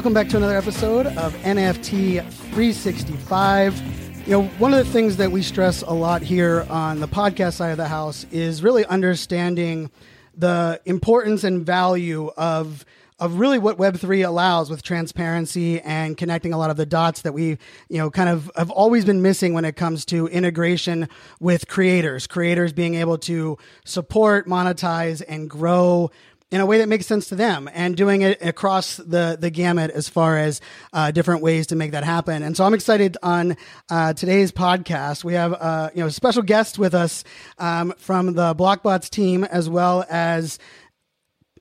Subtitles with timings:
[0.00, 4.26] Welcome back to another episode of NFT 365.
[4.26, 7.56] You know, one of the things that we stress a lot here on the podcast
[7.56, 9.90] side of the house is really understanding
[10.34, 12.86] the importance and value of
[13.18, 17.34] of really what Web3 allows with transparency and connecting a lot of the dots that
[17.34, 17.58] we,
[17.90, 22.26] you know, kind of have always been missing when it comes to integration with creators,
[22.26, 26.10] creators being able to support, monetize, and grow
[26.50, 29.90] in a way that makes sense to them and doing it across the, the gamut
[29.92, 30.60] as far as
[30.92, 32.42] uh, different ways to make that happen.
[32.42, 33.56] And so I'm excited on
[33.88, 35.22] uh, today's podcast.
[35.22, 37.24] We have uh, you know a special guest with us
[37.58, 40.58] um, from the Blockbots team as well as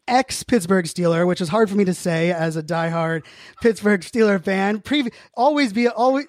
[0.07, 3.23] ex Pittsburgh Steeler, which is hard for me to say as a diehard
[3.61, 4.79] Pittsburgh Steeler fan.
[4.79, 6.25] Previ- always be always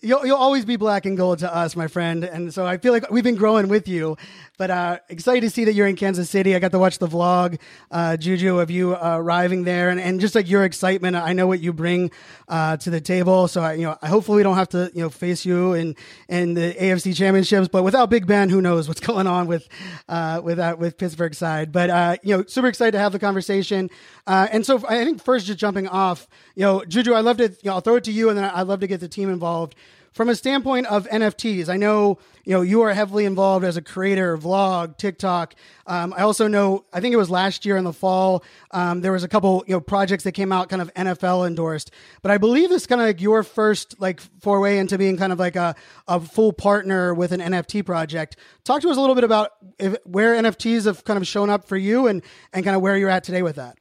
[0.00, 2.24] You'll, you'll always be black and gold to us, my friend.
[2.24, 4.16] And so I feel like we've been growing with you.
[4.58, 6.56] But uh, excited to see that you're in Kansas City.
[6.56, 7.60] I got to watch the vlog,
[7.92, 11.14] uh, Juju, of you uh, arriving there, and, and just like your excitement.
[11.14, 12.10] I know what you bring
[12.48, 13.46] uh, to the table.
[13.46, 15.94] So I, you know, I hopefully we don't have to you know face you in
[16.28, 17.68] in the AFC championships.
[17.68, 19.68] But without Big Ben, who knows what's going on with
[20.08, 21.70] uh, with that with Pittsburgh side.
[21.70, 23.90] But uh, you know, super excited to have the conversation.
[24.26, 26.26] and so I think first, just jumping off,
[26.56, 27.44] you know, Juju, I love to.
[27.44, 29.30] You know, I'll throw it to you, and then I'd love to get the team
[29.30, 29.76] involved
[30.12, 33.82] from a standpoint of NFTs, I know you know you are heavily involved as a
[33.82, 35.54] creator, vlog, TikTok.
[35.86, 39.12] Um, I also know I think it was last year in the fall um, there
[39.12, 41.90] was a couple you know projects that came out kind of NFL endorsed,
[42.22, 45.38] but I believe it's kind of like your first like foray into being kind of
[45.38, 45.74] like a,
[46.06, 48.36] a full partner with an NFT project.
[48.64, 51.66] Talk to us a little bit about if, where NFTs have kind of shown up
[51.66, 53.78] for you and and kind of where you're at today with that.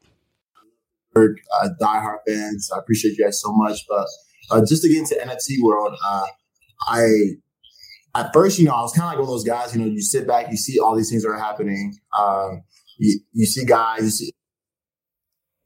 [1.15, 4.05] Uh, diehard fans, I appreciate you guys so much, but
[4.51, 6.25] uh, just to get into NFT world, uh,
[6.87, 7.07] I
[8.15, 9.75] at first, you know, I was kind of like one of those guys.
[9.75, 11.93] You know, you sit back, you see all these things that are happening.
[12.17, 12.63] Um,
[12.97, 14.31] you, you see guys you see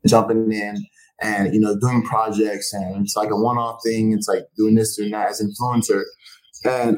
[0.06, 0.76] jumping in
[1.22, 4.14] and you know doing projects, and it's like a one-off thing.
[4.14, 6.04] It's like doing this, doing that as influencer,
[6.66, 6.98] and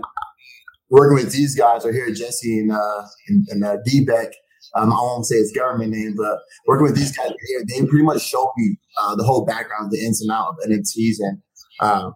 [0.89, 4.33] working with these guys are here, Jesse and uh, and, and uh, D-Beck.
[4.75, 8.03] Um, I won't say his government name, but working with these guys here, they pretty
[8.03, 11.39] much show me uh, the whole background, the ins and outs of NFTs, and
[11.83, 12.15] um,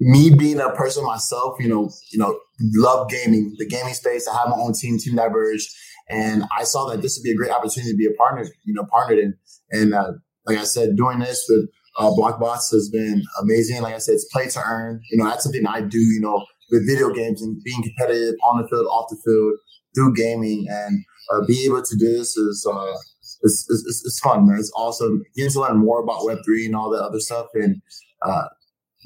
[0.00, 2.38] me being a person myself, you know, you know,
[2.76, 4.26] love gaming, the gaming space.
[4.28, 5.68] I have my own team, Team Diverge,
[6.08, 8.74] and I saw that this would be a great opportunity to be a partner, you
[8.74, 9.34] know, partnered in.
[9.70, 10.12] And uh,
[10.46, 13.82] like I said, doing this with uh, Blokkbots has been amazing.
[13.82, 15.00] Like I said, it's play to earn.
[15.10, 15.98] You know, that's something I do.
[15.98, 19.54] You know, with video games and being competitive on the field, off the field,
[19.94, 22.66] through gaming, and uh, be able to do this is.
[22.70, 22.94] Uh,
[23.42, 24.58] it's, it's, it's fun, man.
[24.58, 25.22] It's awesome.
[25.36, 27.46] Getting to learn more about Web3 and all that other stuff.
[27.54, 27.80] And
[28.22, 28.48] uh,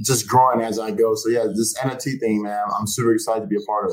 [0.04, 1.14] just growing as I go.
[1.14, 3.92] So yeah, this NFT thing, man, I'm super excited to be a part of.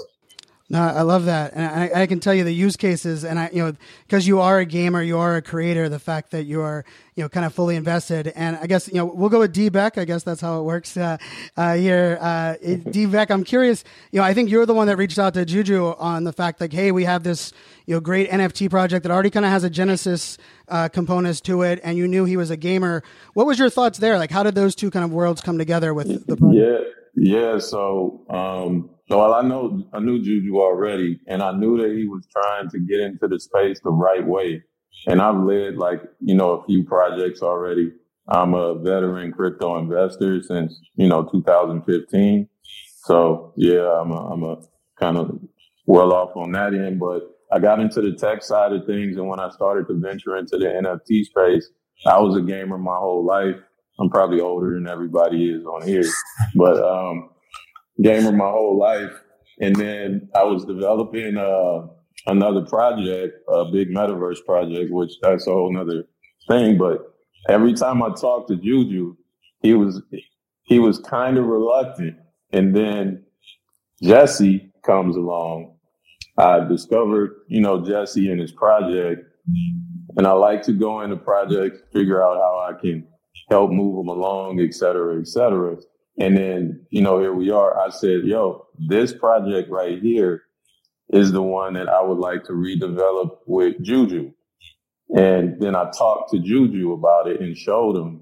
[0.71, 3.49] No, I love that, and I, I, can tell you the use cases, and I,
[3.51, 3.73] you know,
[4.05, 5.89] because you are a gamer, you are a creator.
[5.89, 6.85] The fact that you are,
[7.15, 9.69] you know, kind of fully invested, and I guess you know, we'll go with D
[9.69, 9.97] Beck.
[9.97, 11.17] I guess that's how it works uh,
[11.57, 12.19] uh, here.
[12.21, 12.53] Uh,
[12.87, 13.83] D Beck, I'm curious.
[14.11, 16.61] You know, I think you're the one that reached out to Juju on the fact
[16.61, 17.51] like, hey, we have this,
[17.87, 20.37] you know, great NFT project that already kind of has a Genesis
[20.67, 23.01] uh, components to it, and you knew he was a gamer.
[23.33, 24.19] What was your thoughts there?
[24.19, 26.63] Like, how did those two kind of worlds come together with the project?
[26.63, 26.77] Yeah,
[27.15, 27.59] yeah.
[27.59, 28.25] So.
[28.29, 32.69] Um, well, I know I knew Juju already, and I knew that he was trying
[32.69, 34.63] to get into the space the right way.
[35.07, 37.91] And I've led like you know a few projects already.
[38.27, 42.47] I'm a veteran crypto investor since you know 2015.
[43.05, 44.57] So yeah, I'm a, I'm a
[44.99, 45.39] kind of
[45.87, 49.27] well off on that end, but I got into the tech side of things, and
[49.27, 51.67] when I started to venture into the NFT space,
[52.05, 53.55] I was a gamer my whole life.
[53.99, 56.05] I'm probably older than everybody is on here,
[56.55, 57.29] but um,
[58.01, 59.11] gamer my whole life.
[59.59, 61.87] And then I was developing uh,
[62.27, 66.05] another project, a big metaverse project, which that's a whole nother
[66.47, 66.77] thing.
[66.77, 67.13] But
[67.49, 69.15] every time I talked to Juju,
[69.61, 70.01] he was
[70.63, 72.15] he was kind of reluctant.
[72.53, 73.25] And then
[74.01, 75.75] Jesse comes along.
[76.37, 79.25] I discovered, you know, Jesse and his project.
[80.15, 83.08] And I like to go into projects, figure out how I can
[83.49, 85.77] help move them along, et cetera, et cetera.
[86.19, 87.79] And then, you know, here we are.
[87.79, 90.43] I said, yo, this project right here
[91.11, 94.31] is the one that I would like to redevelop with Juju.
[95.15, 98.21] And then I talked to Juju about it and showed him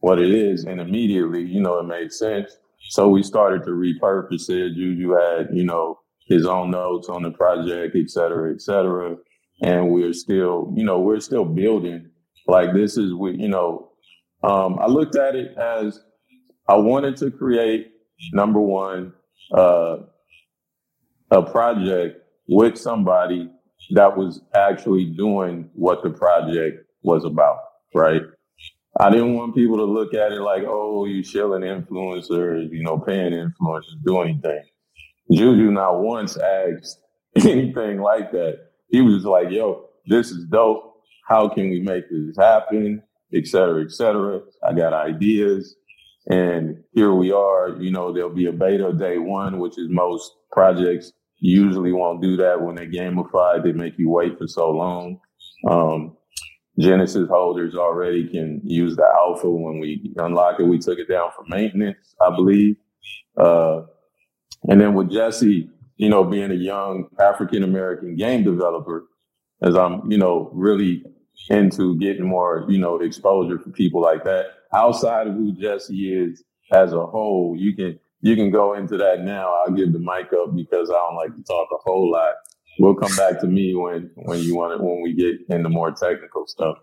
[0.00, 0.64] what it is.
[0.64, 2.56] And immediately, you know, it made sense.
[2.90, 4.74] So we started to repurpose it.
[4.74, 5.98] Juju had, you know,
[6.28, 9.16] his own notes on the project, et cetera, et cetera.
[9.62, 12.10] And we're still, you know, we're still building.
[12.46, 13.90] Like this is, we, you know,
[14.42, 16.00] um, I looked at it as
[16.68, 17.92] I wanted to create
[18.32, 19.12] number one,
[19.56, 19.98] uh,
[21.30, 23.50] a project with somebody
[23.90, 27.58] that was actually doing what the project was about,
[27.94, 28.22] right?
[29.00, 32.98] I didn't want people to look at it like, oh, you shilling influencers, you know,
[32.98, 34.62] paying influencers, do anything.
[35.32, 37.00] Juju not once asked
[37.36, 38.58] anything like that.
[38.90, 40.84] He was like, yo, this is dope.
[41.28, 43.02] How can we make this happen?
[43.32, 44.40] Et cetera, et cetera.
[44.66, 45.76] I got ideas.
[46.30, 47.76] And here we are.
[47.80, 52.36] You know, there'll be a beta day one, which is most projects usually won't do
[52.36, 53.62] that when they gamify.
[53.62, 55.20] They make you wait for so long.
[55.68, 56.16] Um,
[56.78, 60.64] Genesis holders already can use the alpha when we unlock it.
[60.64, 62.76] We took it down for maintenance, I believe.
[63.36, 63.82] Uh,
[64.64, 69.06] and then with Jesse, you know, being a young African American game developer,
[69.62, 71.02] as I'm, you know, really
[71.50, 74.46] into getting more, you know, exposure for people like that.
[74.74, 79.20] Outside of who Jesse is as a whole, you can you can go into that
[79.20, 79.54] now.
[79.54, 82.34] I'll give the mic up because I don't like to talk a whole lot.
[82.78, 85.92] We'll come back to me when when you want it when we get into more
[85.92, 86.78] technical stuff.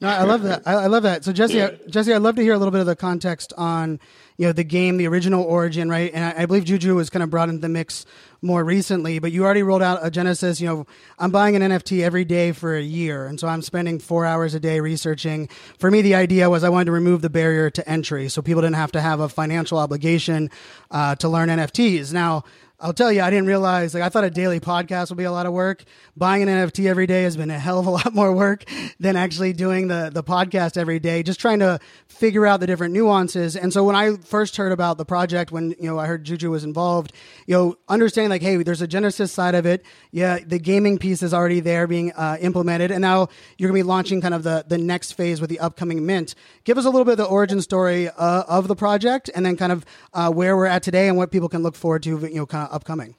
[0.00, 0.62] No, I love that.
[0.64, 1.24] I, I love that.
[1.24, 1.70] So Jesse, yeah.
[1.88, 3.98] Jesse, I'd love to hear a little bit of the context on,
[4.36, 6.12] you know, the game, the original origin, right?
[6.14, 8.06] And I, I, believe Juju was kind of brought into the mix
[8.40, 10.60] more recently, but you already rolled out a Genesis.
[10.60, 10.86] You know,
[11.18, 14.54] I'm buying an NFT every day for a year, and so I'm spending four hours
[14.54, 15.48] a day researching.
[15.80, 18.62] For me, the idea was I wanted to remove the barrier to entry, so people
[18.62, 20.48] didn't have to have a financial obligation
[20.92, 22.12] uh, to learn NFTs.
[22.12, 22.44] Now
[22.80, 25.32] I'll tell you, I didn't realize, like, I thought a daily podcast would be a
[25.32, 25.82] lot of work.
[26.16, 28.64] Buying an NFT every day has been a hell of a lot more work
[29.00, 32.94] than actually doing the, the podcast every day, just trying to figure out the different
[32.94, 33.56] nuances.
[33.56, 36.52] And so when I first heard about the project, when, you know, I heard Juju
[36.52, 37.12] was involved,
[37.48, 39.84] you know, understanding like, hey, there's a Genesis side of it.
[40.12, 42.92] Yeah, the gaming piece is already there being uh, implemented.
[42.92, 43.26] And now
[43.56, 46.36] you're going to be launching kind of the, the next phase with the upcoming mint.
[46.62, 49.56] Give us a little bit of the origin story uh, of the project and then
[49.56, 49.84] kind of
[50.14, 52.66] uh, where we're at today and what people can look forward to, you know, kind
[52.66, 53.14] of upcoming.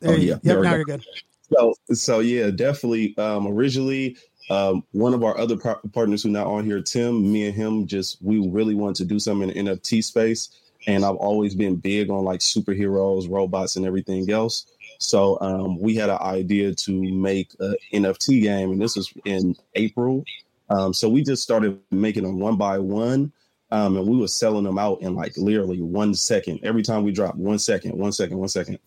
[0.00, 0.34] There oh, yeah.
[0.34, 1.04] You, yep, now you're good.
[1.52, 3.16] So, so yeah, definitely.
[3.18, 4.16] Um, originally,
[4.50, 7.86] um, one of our other par- partners who now on here, Tim, me and him,
[7.86, 10.50] just we really wanted to do something in the NFT space,
[10.86, 14.66] and I've always been big on like superheroes, robots, and everything else.
[14.98, 19.54] So um, we had an idea to make an NFT game, and this was in
[19.74, 20.24] April.
[20.70, 23.32] Um, so we just started making them one by one.
[23.70, 26.60] Um, and we were selling them out in like literally one second.
[26.62, 28.78] Every time we dropped one second, one second, one second.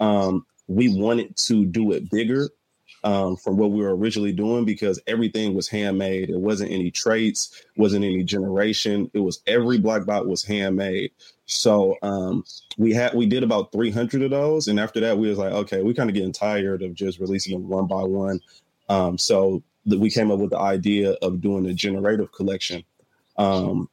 [0.00, 2.48] Um, we wanted to do it bigger
[3.04, 6.30] um, from what we were originally doing because everything was handmade.
[6.30, 9.10] It wasn't any traits, wasn't any generation.
[9.14, 11.12] It was every Blokkbot was handmade.
[11.46, 12.44] So um,
[12.78, 15.82] we had we did about 300 of those, and after that, we was like, okay,
[15.82, 18.40] we kind of getting tired of just releasing them one by one.
[18.88, 22.84] Um, so that we came up with the idea of doing a generative collection.
[23.36, 23.88] Um,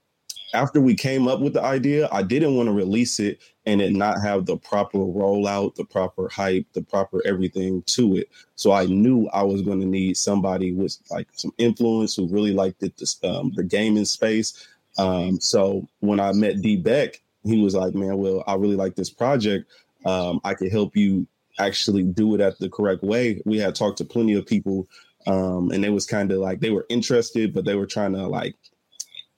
[0.54, 3.92] after we came up with the idea, I didn't want to release it and it
[3.92, 8.30] not have the proper rollout, the proper hype, the proper everything to it.
[8.56, 12.54] So I knew I was going to need somebody with like some influence who really
[12.54, 14.68] liked it, this, um, the gaming space.
[14.98, 18.96] Um, so when I met D Beck, he was like, "Man, well, I really like
[18.96, 19.70] this project.
[20.06, 21.28] Um, I can help you
[21.60, 24.88] actually do it at the correct way." We had talked to plenty of people,
[25.28, 28.28] um, and they was kind of like they were interested, but they were trying to
[28.28, 28.56] like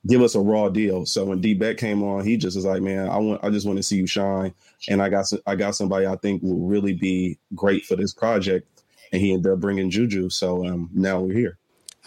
[0.07, 1.05] give us a raw deal.
[1.05, 3.67] So when D Beck came on, he just was like, "Man, I want, I just
[3.67, 4.53] want to see you shine."
[4.89, 8.67] And I got, I got somebody I think will really be great for this project.
[9.13, 10.29] And he ended up bringing Juju.
[10.31, 11.58] So um, now we're here.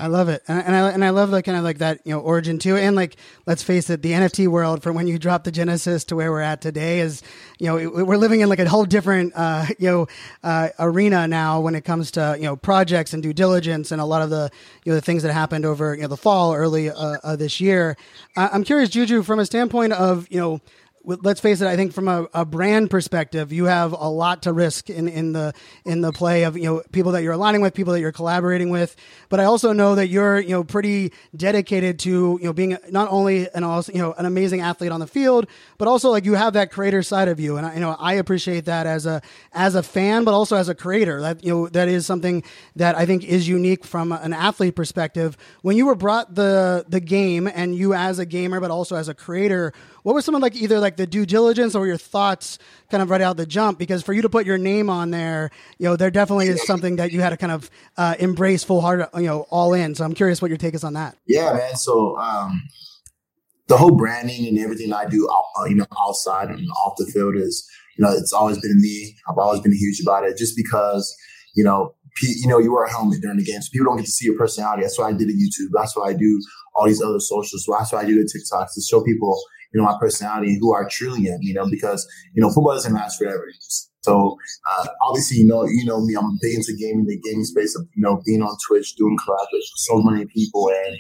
[0.03, 2.13] I love it, and, and I and I love like kind of like that you
[2.13, 3.15] know origin too, and like
[3.47, 6.41] let's face it, the NFT world from when you drop the Genesis to where we're
[6.41, 7.23] at today is
[7.61, 10.09] you know we're living in like a whole different uh, you know
[10.43, 14.05] uh, arena now when it comes to you know projects and due diligence and a
[14.05, 14.51] lot of the
[14.85, 17.97] you know the things that happened over you know the fall early uh, this year.
[18.37, 20.61] I'm curious, Juju, from a standpoint of you know
[21.05, 24.53] let's face it, I think from a, a, brand perspective, you have a lot to
[24.53, 25.53] risk in, in the
[25.85, 28.71] in the play of you know people that you're aligning with, people that you're collaborating
[28.71, 28.95] with.
[29.29, 33.09] But I also know that you're you know pretty dedicated to you know being not
[33.11, 35.47] only an also you know an amazing athlete on the field,
[35.79, 38.15] but also like you have that creator side of you, and I, you know I
[38.15, 41.21] appreciate that as a as a fan, but also as a creator.
[41.21, 42.45] That you know that is something
[42.77, 45.37] that I think is unique from an athlete perspective.
[45.63, 49.09] When you were brought the the game, and you as a gamer, but also as
[49.09, 52.59] a creator what was some of like either like the due diligence or your thoughts
[52.91, 53.79] kind of right out the jump?
[53.79, 56.97] Because for you to put your name on there, you know, there definitely is something
[56.97, 59.95] that you had to kind of uh, embrace full heart, you know, all in.
[59.95, 61.17] So I'm curious what your take is on that.
[61.27, 61.77] Yeah, man.
[61.77, 62.63] So um,
[63.69, 67.37] the whole branding and everything I do, uh, you know, outside and off the field
[67.37, 69.17] is, you know, it's always been me.
[69.29, 71.15] I've always been huge about it, just because,
[71.55, 74.07] you know, you know, you wear a helmet during the game, so People don't get
[74.07, 74.83] to see your personality.
[74.83, 75.71] That's why I did a YouTube.
[75.73, 76.41] That's why I do
[76.75, 77.67] all these other socials.
[77.69, 79.41] That's why I do the TikToks to show people,
[79.73, 82.95] you know, my personality who I truly am, you know, because, you know, football doesn't
[82.95, 83.47] last forever.
[84.03, 84.37] So
[84.71, 87.87] uh, obviously, you know, you know me, I'm big into gaming, the gaming space of,
[87.95, 90.71] you know, being on Twitch, doing collabs with so many people.
[90.71, 90.97] And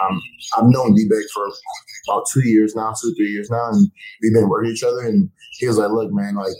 [0.00, 0.20] um,
[0.56, 1.48] I've known D-Beck for
[2.08, 3.70] about two years now, two, three years now.
[3.70, 5.00] And we've been working each other.
[5.00, 6.52] And he was like, look, man, like,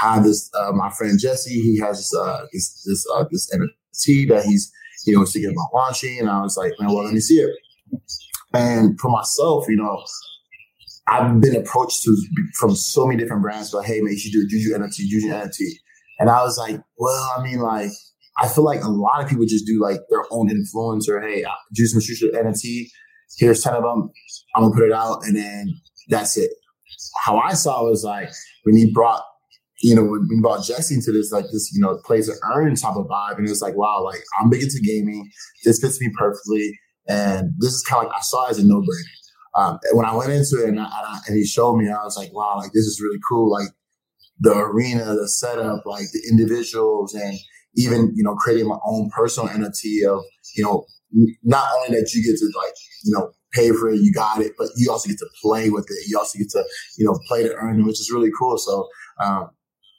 [0.00, 3.50] I have this, uh, my friend Jesse, he has this, uh, this, this, uh, this
[3.54, 4.70] NFT that he's,
[5.06, 6.18] you know, thinking about launching.
[6.20, 7.50] And I was like, man, well, let me see it.
[8.52, 10.04] And for myself, you know,
[11.12, 12.16] I've been approached to
[12.58, 15.66] from so many different brands, but hey, man, you should do Juju NFT, Juju NFT.
[16.18, 17.90] And I was like, well, I mean, like,
[18.38, 21.22] I feel like a lot of people just do like their own influencer.
[21.22, 22.86] Hey, Juju Smith-Schuster NFT.
[23.38, 24.10] Here's 10 of them.
[24.56, 25.66] I'm gonna put it out and then
[26.08, 26.50] that's it.
[27.24, 28.30] How I saw it was like
[28.64, 29.22] when he brought,
[29.82, 32.74] you know, when he brought Jesse into this, like this, you know, plays an earn
[32.74, 33.36] type of vibe.
[33.36, 35.30] And it was like, wow, like I'm big into gaming.
[35.64, 36.78] This fits me perfectly.
[37.06, 39.21] And this is kind of like I saw it as a no-brainer
[39.54, 42.32] um, when I went into it and, I, and, he showed me, I was like,
[42.32, 43.50] wow, like this is really cool.
[43.50, 43.68] Like
[44.40, 47.34] the arena, the setup, like the individuals, and
[47.74, 50.22] even you know creating my own personal NFT of
[50.56, 50.84] you know
[51.42, 54.52] not only that you get to like you know pay for it, you got it,
[54.56, 56.08] but you also get to play with it.
[56.08, 56.64] You also get to
[56.96, 58.58] you know play to earn it, which is really cool.
[58.58, 58.88] So.
[59.22, 59.50] Um,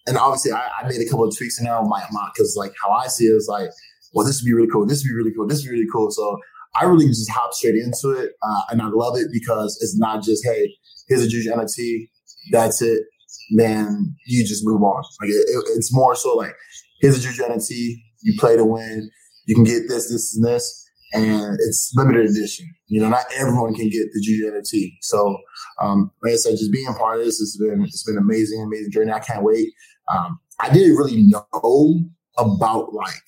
[0.06, 2.04] and obviously, I, I, made a couple of tweaks in there on my
[2.36, 3.70] because like how I see it is like,
[4.14, 4.86] well, this would be really cool.
[4.86, 5.48] This would be really cool.
[5.48, 6.12] This would be really cool.
[6.12, 6.38] So
[6.76, 10.24] I really just hop straight into it, uh, and I love it because it's not
[10.24, 10.74] just hey,
[11.08, 12.10] here's a Juju NFT,
[12.52, 13.04] that's it,
[13.52, 14.16] man.
[14.26, 15.04] You just move on.
[15.22, 16.56] Like it, it, it's more so like
[17.02, 19.10] here's a Juju NFT, you play to win,
[19.46, 22.68] you can get this, this, and this, and it's limited edition.
[22.88, 24.94] You know, not everyone can get the Juju NFT.
[25.02, 25.38] So,
[25.82, 28.92] um, like I said, just being part of this has been it's been amazing, amazing
[28.92, 29.12] journey.
[29.12, 29.70] I can't wait.
[30.14, 32.00] Um, I didn't really know
[32.38, 33.22] about like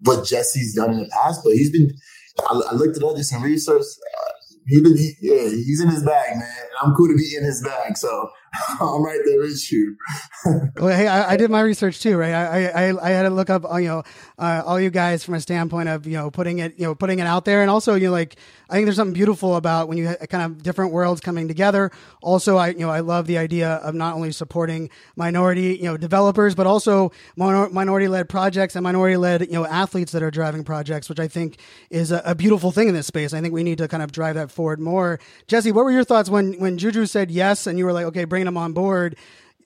[0.00, 1.90] what Jesse's done in the past, but he's been
[2.38, 3.82] I, I looked it up, did some research.
[3.82, 4.30] Uh,
[4.66, 6.54] he been, he, yeah, he's in his bag, man.
[6.80, 8.30] I'm cool to be in his bag, so
[8.80, 9.96] I'm right there with you.
[10.76, 12.32] well, hey, I, I, did my research too, right?
[12.32, 14.02] I, I, I had to look up, uh, you know,
[14.38, 17.18] uh, all you guys from a standpoint of, you know, putting it, you know, putting
[17.18, 18.36] it out there, and also, you know, like
[18.70, 21.92] I think there's something beautiful about when you kind of different worlds coming together.
[22.22, 25.96] Also, I, you know, I love the idea of not only supporting minority, you know,
[25.96, 30.64] developers, but also minority led projects and minority led, you know, athletes that are driving
[30.64, 31.58] projects, which I think
[31.90, 33.32] is a, a beautiful thing in this space.
[33.32, 35.20] I think we need to kind of drive that forward more.
[35.46, 38.24] Jesse, what were your thoughts when when Juju said yes, and you were like, okay,
[38.24, 39.16] bring bringing him on board.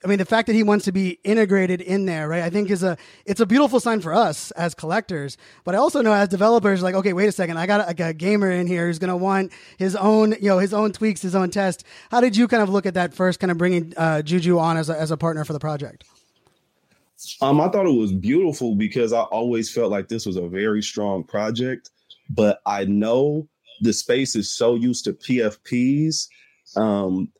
[0.04, 2.42] I mean, the fact that he wants to be integrated in there, right?
[2.42, 5.38] I think is a it's a beautiful sign for us as collectors.
[5.64, 8.12] But I also know as developers, like, okay, wait a second, I got a, a
[8.12, 11.34] gamer in here who's going to want his own, you know, his own tweaks, his
[11.34, 11.84] own test.
[12.10, 14.76] How did you kind of look at that first, kind of bringing uh, Juju on
[14.76, 16.04] as a, as a partner for the project?
[17.40, 20.82] Um, I thought it was beautiful because I always felt like this was a very
[20.82, 21.90] strong project,
[22.28, 23.48] but I know
[23.80, 26.28] the space is so used to PFPs.
[26.76, 27.30] Um,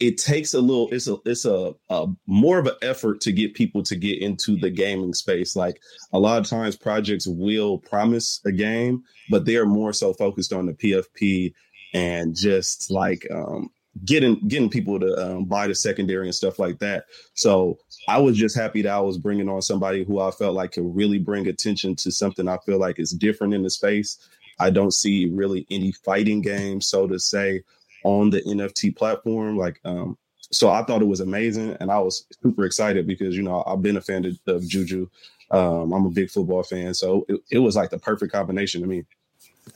[0.00, 3.54] it takes a little it's a it's a, a, more of an effort to get
[3.54, 5.54] people to get into the gaming space.
[5.54, 5.80] Like
[6.12, 10.66] a lot of times projects will promise a game but they're more so focused on
[10.66, 11.52] the pfp
[11.94, 13.70] and just like um,
[14.04, 17.04] getting getting people to um, buy the secondary and stuff like that.
[17.34, 17.78] So
[18.08, 20.94] i was just happy that i was bringing on somebody who i felt like could
[20.94, 24.18] really bring attention to something i feel like is different in the space.
[24.58, 27.62] I don't see really any fighting games so to say
[28.04, 29.56] on the NFT platform.
[29.56, 30.16] Like, um,
[30.52, 33.82] so I thought it was amazing, and I was super excited because you know I've
[33.82, 35.08] been a fan of, of Juju.
[35.50, 38.86] Um, I'm a big football fan, so it, it was like the perfect combination to
[38.86, 39.04] me.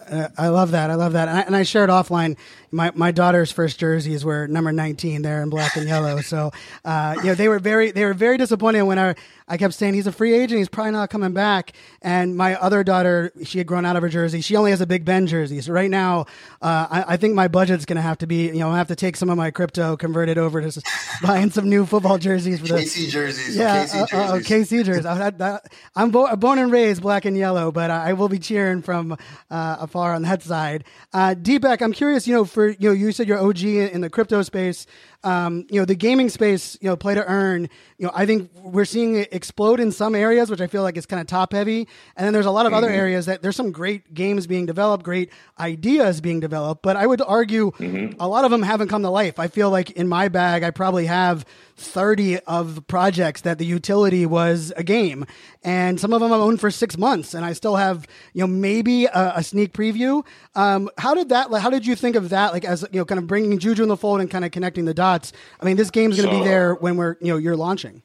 [0.08, 0.90] Uh, I love that.
[0.90, 1.28] I love that.
[1.28, 2.36] And I, and I, shared offline.
[2.70, 6.20] My my daughter's first jerseys were number 19 there in black and yellow.
[6.20, 6.52] So,
[6.84, 9.14] uh, you know, they were very they were very disappointed when I
[9.46, 10.58] I kept saying he's a free agent.
[10.58, 11.72] He's probably not coming back.
[12.00, 14.40] And my other daughter, she had grown out of her jersey.
[14.40, 15.60] She only has a Big Ben jersey.
[15.60, 16.20] So right now,
[16.62, 18.88] uh, I, I, think my budget's going to have to be, you know, I have
[18.88, 20.82] to take some of my crypto, convert it over to
[21.22, 23.56] buying some new football jerseys for the KC jerseys.
[23.56, 24.12] Yeah, KC jerseys.
[24.12, 25.06] Uh, uh, KC jerseys.
[25.06, 25.60] I,
[26.02, 29.12] am bo- born and raised black and yellow, but I will be cheering from
[29.50, 30.84] uh, afar on that side.
[31.12, 34.10] Uh, D-Beck, I'm curious, you know, for you know, you said you're OG in the
[34.10, 34.86] crypto space
[35.24, 38.50] um, you know, the gaming space, you know, play to earn, you know, I think
[38.62, 41.52] we're seeing it explode in some areas, which I feel like is kind of top
[41.52, 41.88] heavy.
[42.16, 42.84] And then there's a lot of mm-hmm.
[42.84, 46.82] other areas that there's some great games being developed, great ideas being developed.
[46.82, 48.20] But I would argue mm-hmm.
[48.20, 49.38] a lot of them haven't come to life.
[49.38, 51.44] I feel like in my bag, I probably have
[51.76, 55.26] 30 of projects that the utility was a game
[55.64, 58.46] and some of them I've owned for six months and I still have, you know,
[58.46, 60.24] maybe a, a sneak preview.
[60.54, 62.52] Um, how did that, how did you think of that?
[62.52, 64.84] Like as, you know, kind of bringing Juju in the fold and kind of connecting
[64.84, 65.13] the dots.
[65.60, 68.02] I mean, this game's going to so, be there when we're, you know, you're launching.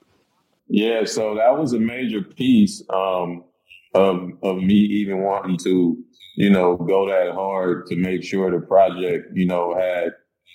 [0.68, 1.06] Yeah.
[1.06, 3.44] So that was a major piece, um,
[3.96, 5.98] of, of me even wanting to,
[6.36, 10.12] you know, go that hard to make sure the project, you know, had,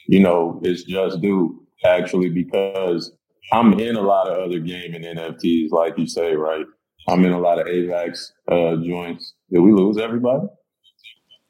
[0.07, 3.13] you know, it's just due actually because
[3.53, 6.65] I'm in a lot of other gaming NFTs, like you say, right?
[7.09, 9.35] I'm in a lot of AVAX uh, joints.
[9.53, 10.47] Did we lose everybody?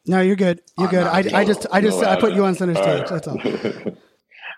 [0.07, 0.61] No, you're good.
[0.79, 1.07] You're good.
[1.07, 3.09] I, I just, I just, no, I put you on center stage.
[3.09, 3.09] Right.
[3.09, 3.39] That's all.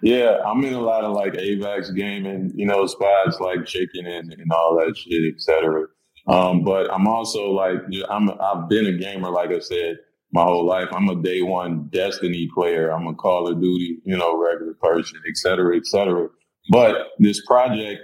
[0.02, 4.32] yeah, I'm in a lot of like AVAX gaming, you know, spots like Chikn and,
[4.32, 5.86] and all that shit, etc.
[6.28, 7.78] Um, but I'm also like,
[8.10, 9.98] I'm, I've been a gamer, like I said,
[10.32, 10.88] my whole life.
[10.92, 12.90] I'm a day one Destiny player.
[12.90, 16.28] I'm a Call of Duty, you know, regular person, et cetera, et cetera.
[16.70, 18.02] But this project,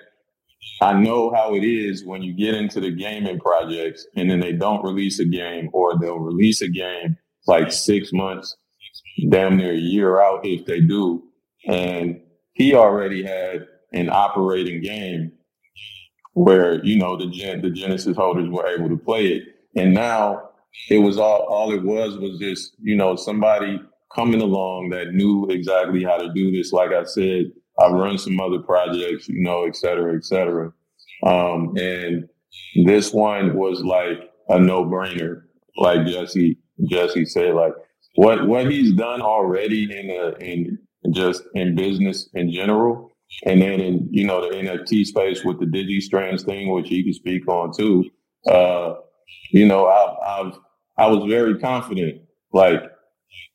[0.80, 4.52] I know how it is when you get into the gaming projects and then they
[4.52, 7.16] don't release a game or they'll release a game
[7.48, 8.56] like six months,
[9.30, 11.24] damn near a year out if they do.
[11.68, 12.20] And
[12.54, 15.32] he already had an operating game
[16.34, 19.44] where, you know, the Gen- the Genesis holders were able to play it.
[19.76, 20.50] And now
[20.90, 23.80] it was all all it was was just you know somebody
[24.14, 26.72] coming along that knew exactly how to do this.
[26.72, 27.46] Like I said,
[27.80, 30.72] I've run some other projects, you know, et cetera, et cetera.
[31.24, 32.28] Um, and
[32.84, 35.42] this one was like a no brainer.
[35.76, 36.58] Like Jesse,
[36.90, 37.72] Jesse said, like
[38.16, 40.78] what, what he's done already in a, in
[41.10, 43.10] just in business in general.
[43.46, 47.14] And then in, you know, the NFT space with the DigiStrands thing, which he can
[47.14, 48.04] speak on too.
[48.46, 48.94] Uh,
[49.50, 50.58] you know, I've, I've
[50.98, 52.22] I was very confident.
[52.52, 52.82] Like,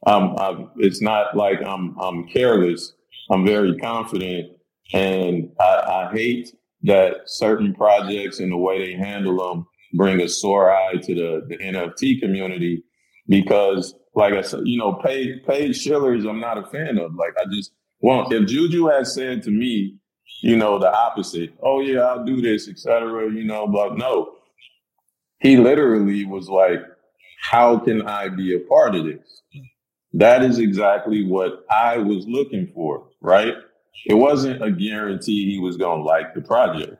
[0.08, 2.94] um, I'm, it's not like I'm I'm careless.
[3.30, 4.52] I'm very confident,
[4.94, 6.50] and I, I hate
[6.84, 11.42] that certain projects and the way they handle them bring a sore eye to the,
[11.48, 12.84] the NFT community
[13.28, 17.14] because, like I said, you know, paid paid shillers, I'm not a fan of.
[17.14, 19.96] Like, I just well, if Juju had said to me,
[20.42, 23.32] you know, the opposite, oh yeah, I'll do this, etc.
[23.32, 24.34] You know, but no,
[25.40, 26.80] he literally was like,
[27.42, 29.44] how can I be a part of this?
[30.14, 33.54] That is exactly what I was looking for, right?
[34.08, 36.96] It wasn't a guarantee he was going to like the project.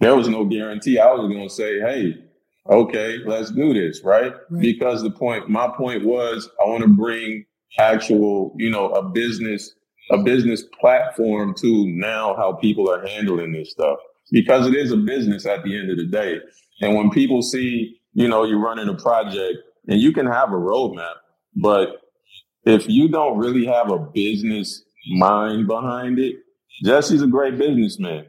[0.00, 2.24] There was no guarantee I was going to say, hey,
[2.70, 4.32] okay, let's do this, right?
[4.50, 4.62] right?
[4.62, 7.44] Because the point, my point was, I want to bring
[7.78, 9.74] actual, you know, a business,
[10.10, 13.98] a business platform to now how people are handling this stuff
[14.32, 16.38] because it is a business at the end of the day.
[16.80, 20.56] And when people see you know, you're running a project and you can have a
[20.56, 21.14] roadmap,
[21.56, 22.02] but
[22.64, 26.36] if you don't really have a business mind behind it,
[26.84, 28.26] Jesse's a great businessman.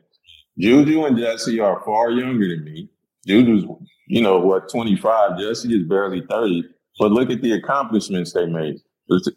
[0.60, 2.90] Juju and Jesse are far younger than me.
[3.26, 3.66] Juju's,
[4.12, 5.40] you know, what, 25.
[5.40, 6.66] Jesse is barely 30.
[7.00, 8.78] But look at the accomplishments they made.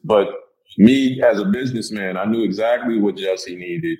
[0.04, 0.28] But
[0.78, 3.98] me as a businessman, I knew exactly what Jesse needed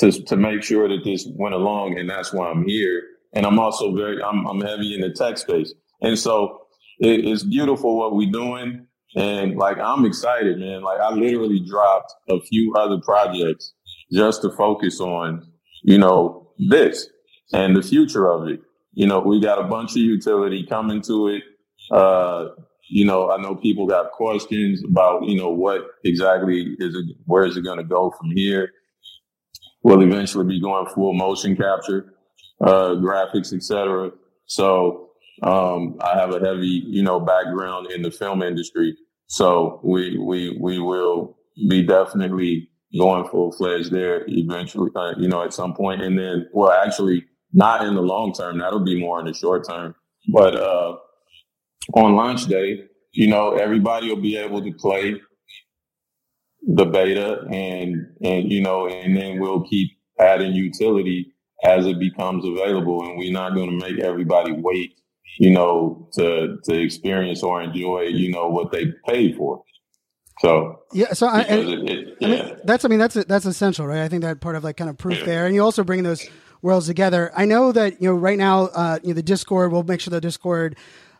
[0.00, 1.98] to, to make sure that this went along.
[1.98, 3.02] And that's why I'm here
[3.34, 6.62] and I'm also very I'm I'm heavy in the tech space, and so
[7.00, 10.82] it, it's beautiful what we're doing, and like I'm excited, man.
[10.82, 13.74] Like I literally dropped a few other projects
[14.12, 15.46] just to focus on,
[15.84, 17.08] you know, this
[17.54, 18.60] and the future of it.
[18.92, 21.42] You know, we got a bunch of utility coming to it.
[21.90, 22.48] Uh,
[22.88, 27.44] you know, I know people got questions about, you know, what exactly is it, where
[27.44, 28.70] is it going to go from here?
[29.82, 32.14] We'll eventually be going full motion capture
[32.60, 34.10] uh, graphics, etc.
[34.46, 35.10] So
[35.42, 38.96] um, I have a heavy, you know, background in the film industry.
[39.26, 41.36] So we we we will
[41.68, 46.02] be definitely going full fledged there eventually, uh, you know, at some point.
[46.02, 48.58] And then, well, actually, not in the long term.
[48.58, 49.94] That'll be more in the short term.
[50.32, 50.96] But uh,
[51.94, 55.20] on launch day, you know, everybody will be able to play
[56.66, 61.34] the beta and and you know, and then we'll keep adding utility
[61.64, 64.94] as it becomes available and we're not gonna make everybody wait,
[65.38, 69.62] you know, to to experience or enjoy, you know, what they paid for.
[70.40, 72.26] So yeah, so I, it, it, yeah.
[72.26, 74.02] I mean, that's I mean that's that's essential, right?
[74.02, 75.24] I think that part of like kind of proof yeah.
[75.24, 76.26] there, and you also bring those
[76.62, 77.30] worlds together.
[77.36, 79.72] I know that you know right now, uh, you know the Discord.
[79.72, 80.76] We'll make sure the Discord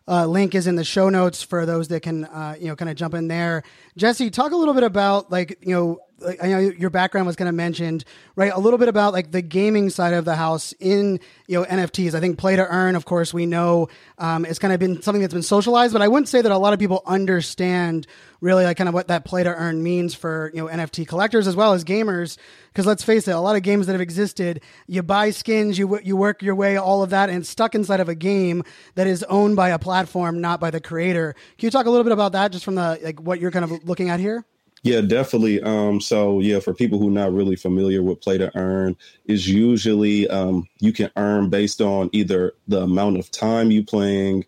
[0.08, 2.90] uh, link is in the show notes for those that can uh, you know kind
[2.90, 3.62] of jump in there.
[3.96, 5.98] Jesse, talk a little bit about like you know
[6.42, 8.04] I know your background was kind of mentioned,
[8.36, 8.52] right?
[8.52, 12.14] A little bit about like the gaming side of the house in you know NFTs.
[12.14, 15.20] I think play to earn, of course, we know um, it's kind of been something
[15.20, 18.06] that's been socialized, but I wouldn't say that a lot of people understand
[18.40, 21.46] really like kind of what that play to earn means for you know NFT collectors
[21.46, 22.38] as well as gamers.
[22.72, 25.98] Because let's face it, a lot of games that have existed, you buy skins, you
[26.00, 29.22] you work your way, all of that, and stuck inside of a game that is
[29.24, 31.34] owned by a platform, not by the creator.
[31.58, 33.64] Can you talk a little bit about that, just from the like what you're kind
[33.64, 34.44] of looking at here?
[34.82, 35.62] Yeah, definitely.
[35.62, 39.48] Um, so yeah, for people who are not really familiar with play to earn, is
[39.48, 44.44] usually um, you can earn based on either the amount of time you playing,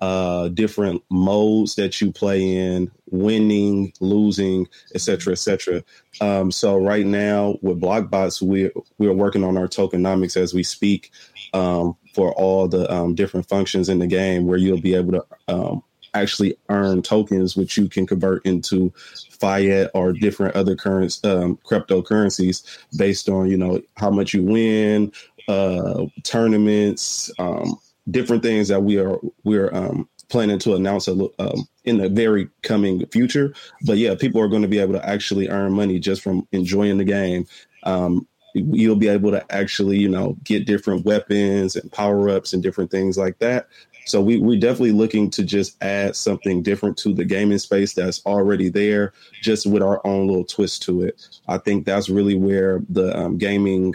[0.00, 5.84] uh, different modes that you play in, winning, losing, etc., etc.
[6.20, 11.12] Um, so right now with Blokkbots, we're we're working on our tokenomics as we speak
[11.54, 15.24] um, for all the um, different functions in the game, where you'll be able to
[15.46, 15.82] um,
[16.20, 18.92] actually earn tokens, which you can convert into
[19.30, 22.64] fiat or different other current um, cryptocurrencies
[22.96, 25.12] based on you know how much you win,
[25.48, 27.76] uh, tournaments, um,
[28.10, 32.48] different things that we are we're um, planning to announce a, um, in the very
[32.62, 33.54] coming future.
[33.84, 36.98] But yeah, people are going to be able to actually earn money just from enjoying
[36.98, 37.46] the game.
[37.84, 42.62] Um, you'll be able to actually, you know, get different weapons and power ups and
[42.62, 43.68] different things like that.
[44.06, 48.24] So we we're definitely looking to just add something different to the gaming space that's
[48.24, 51.26] already there, just with our own little twist to it.
[51.48, 53.94] I think that's really where the um, gaming,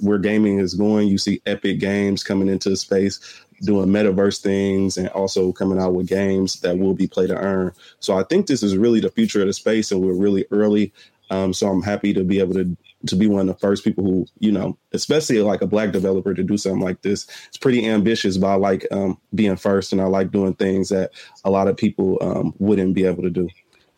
[0.00, 1.08] where gaming is going.
[1.08, 3.20] You see Epic Games coming into the space,
[3.62, 7.72] doing metaverse things, and also coming out with games that will be play to earn.
[8.00, 10.92] So I think this is really the future of the space, and we're really early.
[11.30, 14.04] Um, so I'm happy to be able to to be one of the first people
[14.04, 17.26] who, you know, especially like a black developer to do something like this.
[17.48, 21.12] It's pretty ambitious, but I like um, being first and I like doing things that
[21.44, 23.48] a lot of people um, wouldn't be able to do.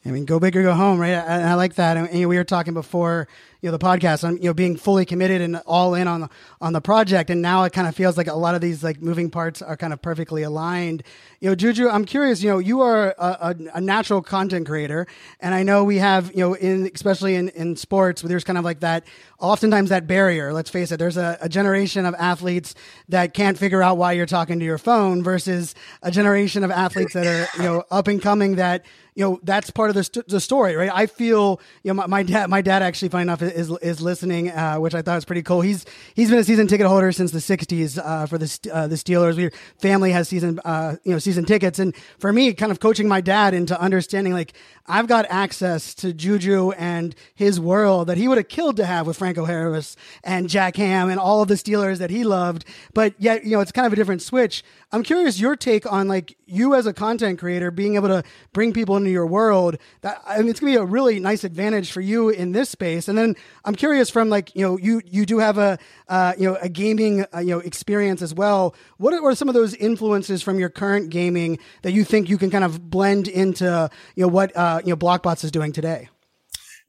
[0.07, 1.15] I mean, go big or go home, right?
[1.15, 1.97] I, I like that.
[1.97, 3.27] And, and we were talking before
[3.65, 4.25] you know the podcast.
[4.25, 6.29] On you know being fully committed and all in on the
[6.61, 7.31] on the project.
[7.31, 9.75] And now it kind of feels like a lot of these like moving parts are
[9.75, 11.03] kind of perfectly aligned.
[11.41, 15.07] You know juju i'm curious you know you are a, a, a natural content creator.
[15.41, 18.65] And i know we have you know in especially in in sports there's kind of
[18.65, 19.05] like that
[19.39, 20.53] oftentimes that barrier.
[20.53, 22.75] Let's face it there's a, a generation of athletes
[23.09, 27.15] that can't figure out why you're talking to your phone versus a generation of athletes
[27.15, 30.29] that are you know up and coming that you know that's part of the, st-
[30.29, 30.91] the story right?
[30.93, 34.51] I feel you know my, my dad my dad actually funny enough is is listening,
[34.51, 35.61] uh, which I thought was pretty cool.
[35.61, 38.97] He's he's been a season ticket holder since the '60s uh, for the uh, the
[38.97, 39.37] Steelers.
[39.37, 43.09] We family has season uh, you know season tickets, and for me, kind of coaching
[43.09, 44.55] my dad into understanding like
[44.87, 49.07] I've got access to Juju and his world that he would have killed to have
[49.07, 53.15] with Franco Harris and Jack Ham and all of the Steelers that he loved, but
[53.19, 54.63] yet you know it's kind of a different switch.
[54.95, 58.73] I'm curious your take on like you as a content creator being able to bring
[58.73, 59.77] people into your world.
[60.03, 63.09] That I mean, it's gonna be a really nice advantage for you in this space.
[63.09, 66.49] And then I'm curious from like you know you you do have a uh, you
[66.49, 68.77] know a gaming uh, you know experience as well.
[68.99, 72.53] What are, some of those influences from your current gaming that you think you can
[72.53, 76.09] kind of blend into you know what uh, you know Blokkbots is doing today?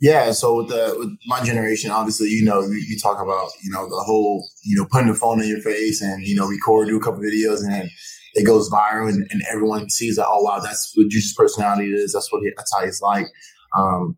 [0.02, 3.72] Yeah, so with the with my generation, obviously, you know, you, you, talk about you
[3.72, 6.90] know the whole you know putting the phone in your face and you know record,
[6.90, 7.90] do a couple videos, and
[8.34, 10.28] it goes viral, and, and everyone sees that.
[10.28, 12.12] Oh wow, that's what Juju's personality is.
[12.12, 13.28] That's what he, that's how he's like.
[13.78, 14.18] Um,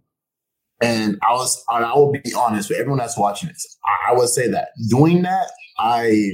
[0.82, 3.78] and I was, I will be honest with everyone that's watching this.
[3.86, 5.48] I, I would say that doing that,
[5.80, 6.34] I've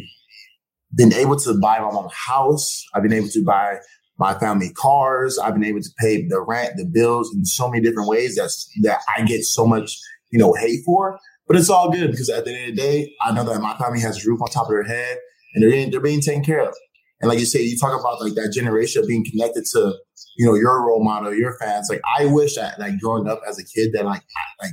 [0.96, 2.86] been able to buy my own house.
[2.94, 3.78] I've been able to buy
[4.24, 5.38] my family cars.
[5.38, 8.72] I've been able to pay the rent, the bills in so many different ways that's
[8.84, 10.00] that I get so much,
[10.32, 11.20] you know, hate for.
[11.46, 13.76] But it's all good because at the end of the day, I know that my
[13.76, 15.18] family has a roof on top of their head
[15.54, 16.74] and they're being, they're being taken care of.
[17.20, 19.94] And like you say, you talk about like that generation of being connected to,
[20.38, 21.88] you know, your role model, your fans.
[21.90, 24.24] Like I wish that like growing up as a kid that like
[24.62, 24.72] like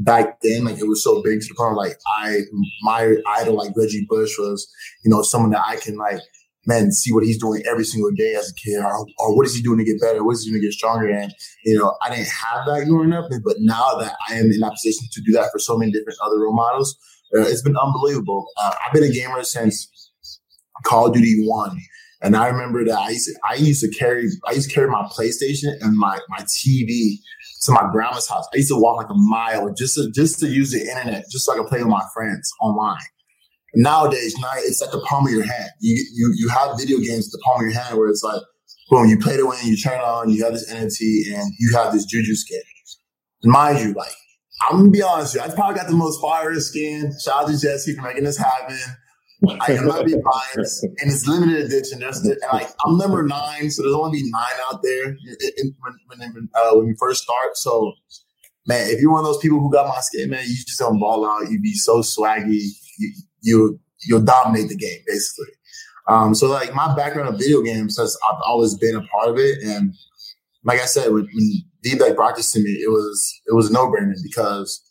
[0.00, 2.40] back then, like it was so big to the point like I
[2.82, 4.70] my idol like Reggie Bush was,
[5.04, 6.20] you know, someone that I can like
[6.66, 9.54] man, see what he's doing every single day as a kid, or, or what is
[9.54, 10.24] he doing to get better?
[10.24, 11.08] What is he doing to get stronger?
[11.08, 11.32] And,
[11.64, 14.72] you know, I didn't have that growing up, but now that I am in that
[14.72, 16.96] position to do that for so many different other role models,
[17.34, 18.46] uh, it's been unbelievable.
[18.62, 20.10] Uh, I've been a gamer since
[20.84, 21.80] Call of Duty 1.
[22.22, 24.88] And I remember that I used to, I used to carry I used to carry
[24.88, 27.14] my PlayStation and my my TV
[27.62, 28.46] to my grandma's house.
[28.52, 31.46] I used to walk like a mile just to just to use the internet, just
[31.46, 32.98] so I could play with my friends online.
[33.74, 35.70] Nowadays, now it's at the palm of your hand.
[35.80, 38.42] You you you have video games at the palm of your hand where it's like,
[38.90, 41.92] boom, you play the win, you turn on, you have this NFT, and you have
[41.92, 42.60] this Juju skin.
[43.44, 44.12] Mind you, like
[44.62, 47.12] I'm gonna be honest with you, I probably got the most fire skin.
[47.24, 48.78] Shout out to Jesse for making this happen.
[49.48, 52.00] I not being biased, and it's limited edition.
[52.00, 55.16] There's like I'm number nine, so there's only be nine out there
[55.78, 57.56] when when, uh, when you first start.
[57.56, 57.94] So,
[58.66, 60.98] man, if you're one of those people who got my skin, man, you just don't
[60.98, 61.50] ball out.
[61.50, 62.60] You be so swaggy.
[62.98, 65.52] You, you you'll dominate the game basically.
[66.08, 69.38] Um, so like my background of video games has I've always been a part of
[69.38, 69.94] it, and
[70.64, 71.50] like I said, when, when
[71.82, 74.82] D-Beck brought this to me, it was it was no brainer because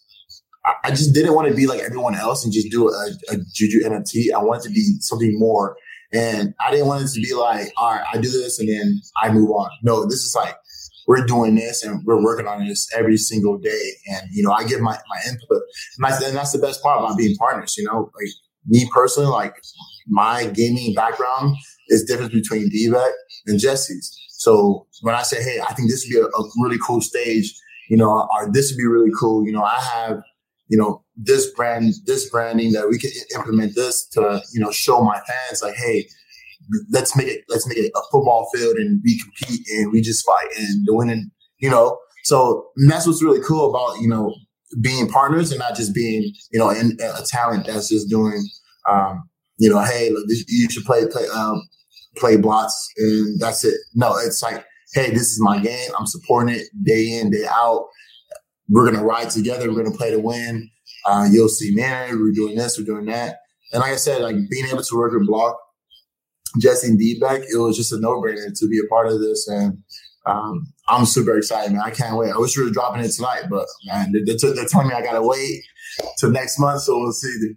[0.83, 3.81] I just didn't want to be like everyone else and just do a, a Juju
[3.81, 4.33] NFT.
[4.35, 5.77] I wanted to be something more.
[6.11, 8.99] And I didn't want it to be like, all right, I do this and then
[9.21, 9.69] I move on.
[9.83, 10.55] No, this is like,
[11.09, 13.93] we're doing this and we're working on this every single day.
[14.11, 15.63] And, you know, I give my, my input.
[15.97, 18.29] And, and that's the best part about being partners, you know, like
[18.67, 19.55] me personally, like
[20.07, 21.55] my gaming background
[21.87, 23.11] is different between D-Beck
[23.47, 24.15] and Jesse's.
[24.29, 27.59] So when I say, hey, I think this would be a, a really cool stage,
[27.89, 30.21] you know, or this would be really cool, you know, I have
[30.69, 35.01] you know, this brand, this branding that we can implement this to, you know, show
[35.01, 36.07] my fans like, hey,
[36.91, 40.25] let's make it, let's make it a football field and we compete and we just
[40.25, 41.97] fight and the winning, you know.
[42.25, 44.33] So that's what's really cool about, you know,
[44.81, 48.43] being partners and not just being, you know, in, a talent that's just doing,
[48.89, 49.27] um,
[49.57, 51.61] you know, hey, look, this, you should play, play, um,
[52.17, 53.75] play blocks and that's it.
[53.95, 55.89] No, it's like, hey, this is my game.
[55.97, 57.85] I'm supporting it day in, day out
[58.69, 59.69] we're gonna ride together.
[59.69, 60.69] We're gonna play to win.
[61.05, 63.37] Uh, you'll see, man, we're doing this, we're doing that.
[63.71, 65.57] And like I said, like being able to work with Block,
[66.57, 69.47] Jesse and D-Beck, it was just a no brainer to be a part of this.
[69.47, 69.83] And
[70.25, 71.81] um, I'm super excited, man.
[71.83, 72.31] I can't wait.
[72.31, 75.21] I wish we were dropping it tonight, but man, they, they're telling me I gotta
[75.21, 75.63] wait
[76.17, 77.53] till next month, so we'll see.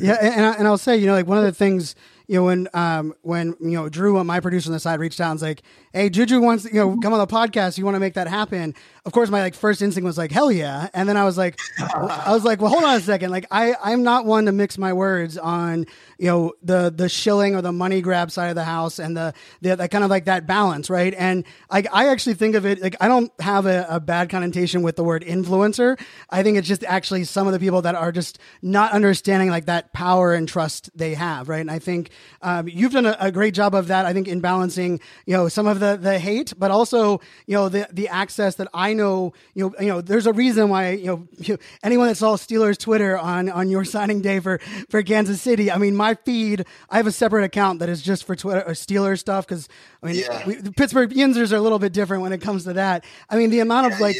[0.00, 1.94] Yeah, and, I, and I'll say, you know, like one of the things
[2.28, 5.30] you know, when um when you know Drew, my producer on the side, reached out
[5.30, 5.62] and was like,
[5.92, 7.78] "Hey, Juju wants you know come on the podcast.
[7.78, 10.50] You want to make that happen?" Of course, my like first instinct was like, "Hell
[10.50, 13.30] yeah!" And then I was like, I was like, "Well, hold on a second.
[13.30, 15.86] Like, I I'm not one to mix my words on
[16.18, 19.32] you know the the shilling or the money grab side of the house and the
[19.60, 21.14] the, the kind of like that balance, right?
[21.16, 24.82] And I I actually think of it like I don't have a, a bad connotation
[24.82, 26.00] with the word influencer.
[26.30, 29.66] I think it's just actually some of the people that are just not understanding like
[29.66, 31.60] that power and trust they have, right?
[31.60, 32.10] And I think
[32.42, 34.06] um, you've done a, a, great job of that.
[34.06, 37.68] I think in balancing, you know, some of the the hate, but also, you know,
[37.68, 41.06] the the access that I know, you know, you know, there's a reason why, you
[41.06, 45.40] know, you, anyone that saw Steelers Twitter on on your signing day for for Kansas
[45.40, 48.62] City, I mean, my feed, I have a separate account that is just for Twitter
[48.62, 49.68] or Steelers stuff because
[50.02, 50.46] I mean, yeah.
[50.46, 53.04] we, Pittsburgh Yinzers are a little bit different when it comes to that.
[53.28, 54.16] I mean, the amount of like,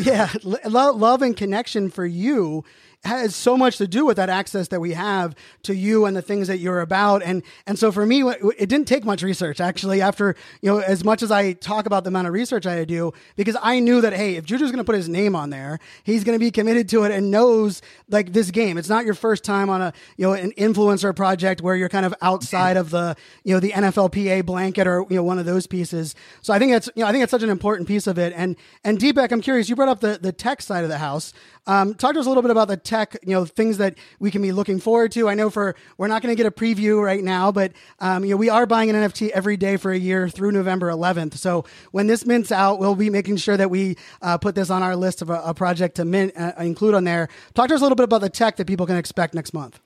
[0.00, 2.64] yeah, love and connection for you
[3.04, 6.22] has so much to do with that access that we have to you and the
[6.22, 7.22] things that you're about.
[7.22, 10.02] And and so for me, it didn't take much research actually.
[10.02, 13.12] After you know, as much as I talk about the amount of research I do,
[13.36, 16.24] because I knew that hey, if Juju's going to put his name on there, he's
[16.24, 18.76] going to be committed to it and knows like this game.
[18.76, 22.06] It's not your first time on a you know an influencer project where you're kind
[22.06, 25.68] of outside of the you know the NFLPA blanket or you know one of those
[25.68, 26.16] pieces.
[26.42, 28.32] So I think that's you know I think it's such an important piece of it.
[28.34, 29.68] And and D-Beck, I'm curious.
[29.68, 31.32] You brought up the the tech side of the house.
[31.68, 34.30] Um, talk to us a little bit about the tech, you know, things that we
[34.30, 35.28] can be looking forward to.
[35.28, 38.30] I know for we're not going to get a preview right now, but um, you
[38.30, 41.34] know, we are buying an NFT every day for a year through November 11th.
[41.34, 44.82] So when this mints out, we'll be making sure that we uh, put this on
[44.82, 47.28] our list of a, a project to mint uh, include on there.
[47.54, 49.78] Talk to us a little bit about the tech that people can expect next month.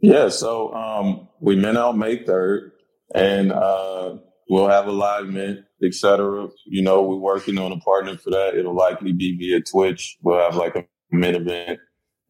[0.00, 2.72] Yeah, so um, we mint out May 3rd,
[3.14, 4.16] and uh,
[4.48, 6.48] we'll have a live mint etc.
[6.64, 8.54] You know, we're working on a partner for that.
[8.54, 10.16] It'll likely be via Twitch.
[10.22, 11.80] We'll have like a mid event,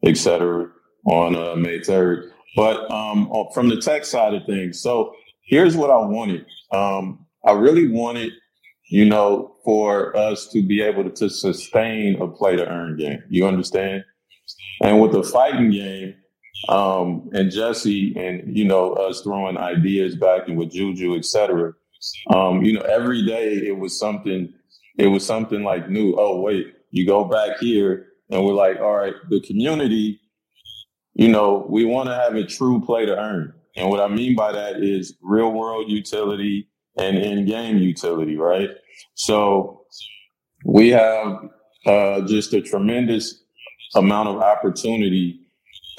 [0.03, 0.69] et cetera,
[1.05, 2.29] on uh, May 3rd.
[2.55, 6.45] But um, from the tech side of things, so here's what I wanted.
[6.71, 8.31] Um, I really wanted,
[8.89, 13.23] you know, for us to be able to, to sustain a play to earn game.
[13.29, 14.03] You understand?
[14.81, 16.15] And with the fighting game,
[16.69, 21.73] um, and Jesse and, you know, us throwing ideas back and with Juju, et cetera,
[22.33, 24.53] um, you know, every day it was something,
[24.97, 26.15] it was something like new.
[26.17, 30.19] Oh, wait, you go back here and we're like, all right, the community,
[31.13, 33.53] you know, we want to have a true play to earn.
[33.75, 36.67] And what I mean by that is real world utility
[36.97, 38.69] and in game utility, right?
[39.15, 39.85] So
[40.65, 41.49] we have
[41.85, 43.43] uh, just a tremendous
[43.95, 45.39] amount of opportunity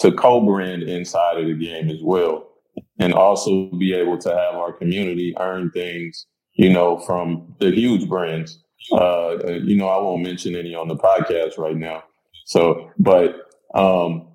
[0.00, 2.50] to co brand inside of the game as well.
[2.98, 8.08] and also be able to have our community earn things, you know, from the huge
[8.08, 8.62] brands.
[8.92, 12.02] Uh, you know, I won't mention any on the podcast right now.
[12.44, 13.36] So, but
[13.74, 14.28] um,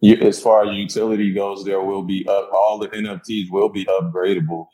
[0.00, 3.84] you, as far as utility goes, there will be up, all the NFTs will be
[3.86, 4.66] upgradable.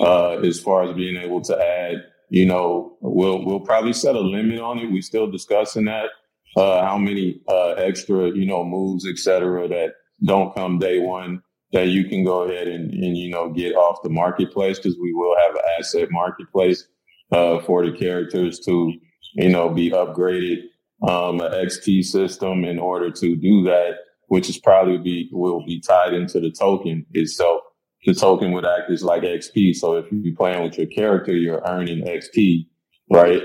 [0.00, 4.20] Uh, as far as being able to add, you know, we'll we'll probably set a
[4.20, 4.90] limit on it.
[4.92, 6.10] We're still discussing that.
[6.56, 9.92] Uh, how many uh, extra, you know, moves, et cetera, that
[10.24, 14.02] don't come day one that you can go ahead and, and you know get off
[14.02, 16.86] the marketplace because we will have an asset marketplace
[17.32, 18.92] uh, for the characters to
[19.34, 20.62] you know be upgraded
[21.02, 23.96] um, an XP system in order to do that,
[24.28, 27.62] which is probably be will be tied into the token itself.
[28.04, 29.74] The token would act as like XP.
[29.74, 32.66] So if you're playing with your character, you're earning XP,
[33.10, 33.42] right?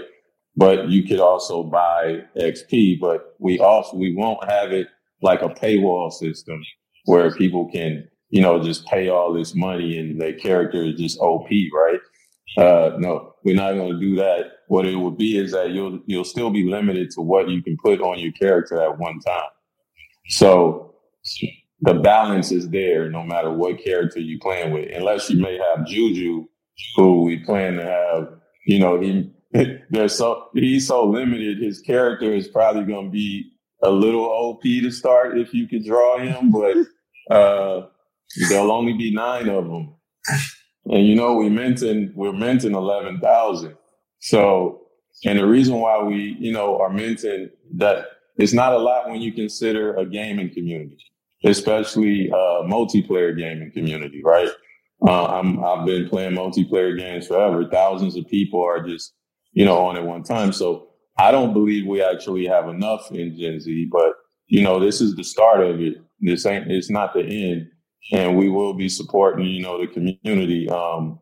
[0.55, 4.87] But you could also buy XP, but we also we won't have it
[5.21, 6.61] like a paywall system
[7.05, 11.19] where people can, you know, just pay all this money and their character is just
[11.19, 11.99] OP, right?
[12.57, 14.51] Uh, no, we're not going to do that.
[14.71, 17.75] What it would be is that you'll you'll still be limited to what you can
[17.83, 19.49] put on your character at one time.
[20.29, 20.95] So
[21.81, 25.85] the balance is there no matter what character you're playing with, unless you may have
[25.85, 26.45] Juju,
[26.95, 28.29] who we plan to have.
[28.65, 29.29] You know, he
[29.89, 31.61] there's so he's so limited.
[31.61, 33.51] His character is probably going to be
[33.83, 36.77] a little OP to start if you could draw him, but
[37.35, 37.87] uh,
[38.47, 39.95] there'll only be nine of them.
[40.85, 43.75] And you know, we minting we're minting eleven thousand.
[44.21, 44.83] So,
[45.25, 48.07] and the reason why we you know are minting that
[48.37, 50.99] it's not a lot when you consider a gaming community,
[51.45, 54.49] especially a multiplayer gaming community, right?
[55.07, 57.67] Uh, I'm I've been playing multiplayer games forever.
[57.71, 59.13] Thousands of people are just
[59.53, 60.53] you know on at one time.
[60.53, 64.15] So I don't believe we actually have enough in Gen Z, but
[64.49, 65.95] you know, this is the start of it.
[66.21, 67.69] This ain't it's not the end.
[68.13, 71.19] And we will be supporting, you know, the community um,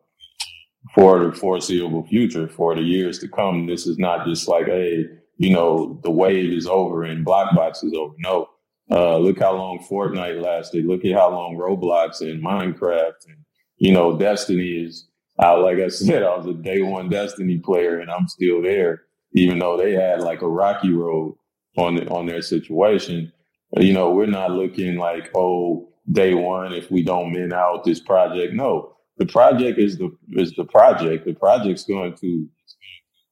[0.94, 3.66] for the foreseeable future, for the years to come.
[3.66, 7.94] This is not just like, hey, you know, the wave is over and Blokkbots is
[7.94, 8.14] over.
[8.18, 8.48] No.
[8.90, 10.84] Uh, look how long Fortnite lasted.
[10.84, 13.36] Look at how long Roblox and Minecraft and,
[13.76, 15.06] you know, Destiny is.
[15.42, 19.02] Uh, like I said, I was a day one Destiny player and I'm still there
[19.32, 21.36] even though they had like a rocky road
[21.76, 23.32] on the, on their situation.
[23.76, 28.00] You know, we're not looking like, oh, day one, if we don't min out this
[28.00, 28.54] project.
[28.54, 31.26] No, the project is the is the project.
[31.26, 32.48] The project's going to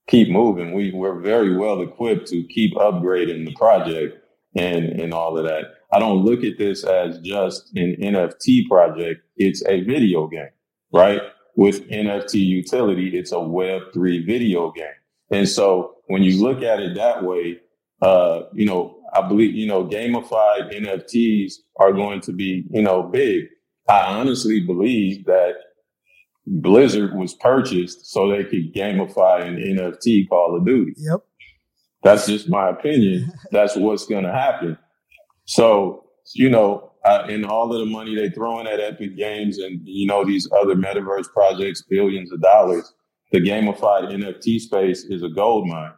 [0.06, 0.74] keep moving.
[0.74, 4.18] We we're very well equipped to keep upgrading the project
[4.54, 5.64] and and all of that.
[5.90, 9.22] I don't look at this as just an NFT project.
[9.38, 10.50] It's a video game,
[10.92, 11.22] right?
[11.56, 15.00] With NFT utility, it's a Web three video game.
[15.30, 17.60] And so when you look at it that way,
[18.02, 23.02] uh, you know, I believe, you know, gamified NFTs are going to be, you know,
[23.02, 23.46] big.
[23.88, 25.54] I honestly believe that
[26.48, 30.94] Blizzard was purchased so they could gamify an NFT Call of Duty.
[30.96, 31.20] Yep.
[32.02, 33.32] That's just my opinion.
[33.50, 34.78] That's what's going to happen.
[35.44, 39.58] So, you know, uh, and all of the money they throw in at Epic Games
[39.58, 42.92] and, you know, these other metaverse projects, billions of dollars,
[43.32, 45.92] the gamified NFT space is a gold mine.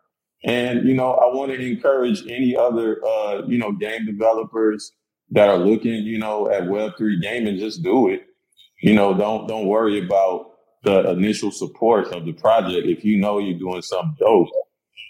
[0.44, 4.92] And, you know, I want to encourage any other, uh, you know, game developers
[5.30, 8.24] that are looking, you know, at Web3 gaming, just do it.
[8.80, 12.86] You know, don't, don't worry about the initial support of the project.
[12.86, 14.48] If you know you're doing something dope,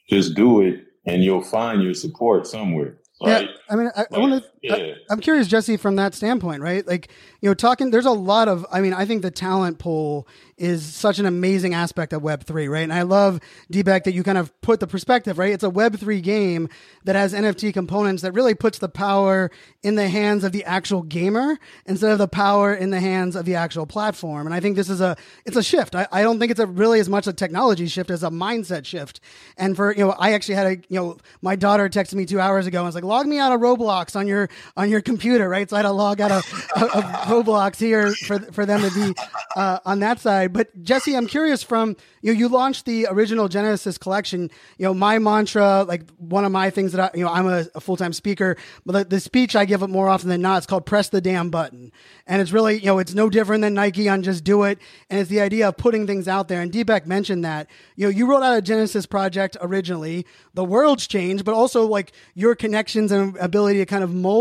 [0.09, 2.99] just do it and you'll find your support somewhere.
[3.23, 3.49] Right?
[3.49, 4.51] Yeah, I mean, I, I want to.
[4.63, 4.95] Yeah.
[5.09, 6.87] I'm curious, Jesse, from that standpoint, right?
[6.87, 7.91] Like, you know, talking.
[7.91, 8.67] There's a lot of.
[8.71, 12.69] I mean, I think the talent pool is such an amazing aspect of Web three,
[12.69, 12.83] right?
[12.83, 15.55] And I love D-Beck that you kind of put the perspective, right?
[15.55, 16.69] It's a Web three game
[17.05, 19.51] that has NFT components that really puts the power
[19.83, 23.47] in the hands of the actual gamer instead of the power in the hands of
[23.47, 24.47] the actual platform.
[24.47, 25.95] And I think this is a it's a shift.
[25.95, 28.85] I, I don't think it's a really as much a technology shift as a mindset
[28.85, 29.21] shift.
[29.57, 32.39] And for you know, I actually had a you know, my daughter texted me two
[32.41, 35.49] hours ago and was like, log me out of Roblox on your on your computer,
[35.49, 35.69] right?
[35.69, 36.45] So I had to log out of,
[36.77, 39.15] of Roblox here for for them to be
[39.57, 40.53] uh, on that side.
[40.53, 42.33] But Jesse, I'm curious from you.
[42.33, 44.51] Know, you launched the original Genesis collection.
[44.79, 47.67] You know, my mantra, like one of my things that I, you know, I'm a,
[47.75, 50.59] a full time speaker, but the, the, speech I give it more often than not.
[50.59, 51.93] It's called "Press the Damn Button,"
[52.27, 55.21] and it's really, you know, it's no different than Nike on "Just Do It," and
[55.21, 56.61] it's the idea of putting things out there.
[56.61, 57.69] And D-Beck mentioned that.
[57.97, 60.27] You know, you wrote out a Genesis project originally.
[60.55, 64.40] The world's changed, but also like your connections and ability to kind of mold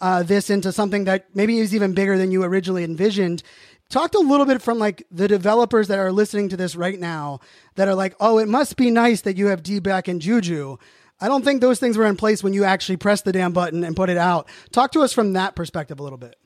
[0.00, 3.42] uh, this into something that maybe is even bigger than you originally envisioned
[3.90, 7.40] talked a little bit from like the developers that are listening to this right now
[7.74, 10.78] that are like, oh, it must be nice that you have D-Beck and Juju.
[11.20, 13.84] I don't think those things were in place when you actually pressed the damn button
[13.84, 14.48] and put it out.
[14.72, 16.36] Talk to us from that perspective a little bit.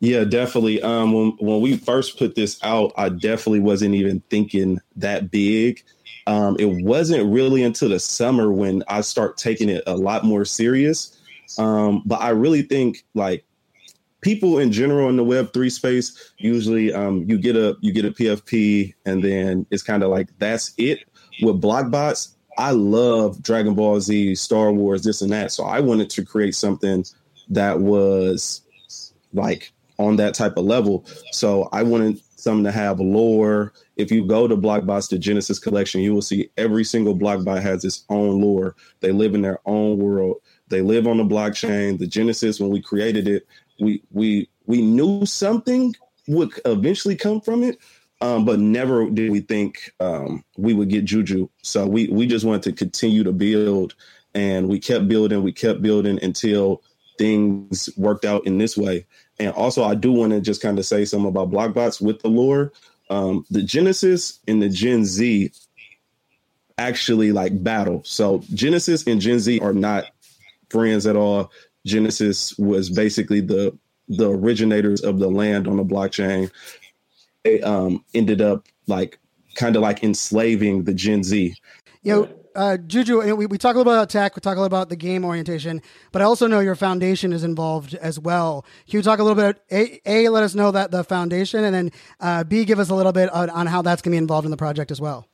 [0.00, 0.82] Yeah, definitely.
[0.82, 5.82] Um, when when we first put this out, I definitely wasn't even thinking that big.
[6.26, 10.44] Um, it wasn't really until the summer when I start taking it a lot more
[10.44, 11.18] serious.
[11.58, 13.44] Um, but I really think like
[14.20, 18.04] people in general in the Web three space, usually um, you get a you get
[18.04, 21.00] a PFP and then it's kind of like that's it.
[21.42, 25.52] With Blokkbots, I love Dragon Ball Z, Star Wars, this and that.
[25.52, 27.04] So I wanted to create something
[27.48, 28.62] that was
[29.32, 31.04] like on that type of level.
[31.32, 33.72] So I wanted something to have lore.
[33.96, 37.84] If you go to Blokkbots, the Genesis collection, you will see every single Blokkbot has
[37.84, 38.76] its own lore.
[39.00, 40.36] They live in their own world.
[40.74, 42.00] They live on the blockchain.
[42.00, 43.46] The Genesis, when we created it,
[43.78, 45.94] we we we knew something
[46.26, 47.78] would eventually come from it,
[48.20, 51.48] um, but never did we think um, we would get Juju.
[51.62, 53.94] So we we just wanted to continue to build,
[54.34, 56.82] and we kept building, we kept building until
[57.18, 59.06] things worked out in this way.
[59.38, 62.28] And also, I do want to just kind of say something about Blokkbots with the
[62.28, 62.72] lore.
[63.10, 65.52] Um, the Genesis and the Gen Z
[66.78, 68.02] actually like battle.
[68.04, 70.06] So Genesis and Gen Z are not
[70.70, 71.50] friends at all.
[71.86, 73.76] Genesis was basically the
[74.08, 76.50] the originators of the land on the blockchain.
[77.42, 79.18] They um, ended up like
[79.54, 81.54] kind of like enslaving the Gen Z.
[82.02, 84.66] You know, uh, Juju, we, we talk a little about tech, we talk a little
[84.66, 88.64] about the game orientation, but I also know your foundation is involved as well.
[88.88, 91.74] Can you talk a little bit, A, a let us know that the foundation, and
[91.74, 94.18] then uh, B, give us a little bit on, on how that's going to be
[94.18, 95.26] involved in the project as well?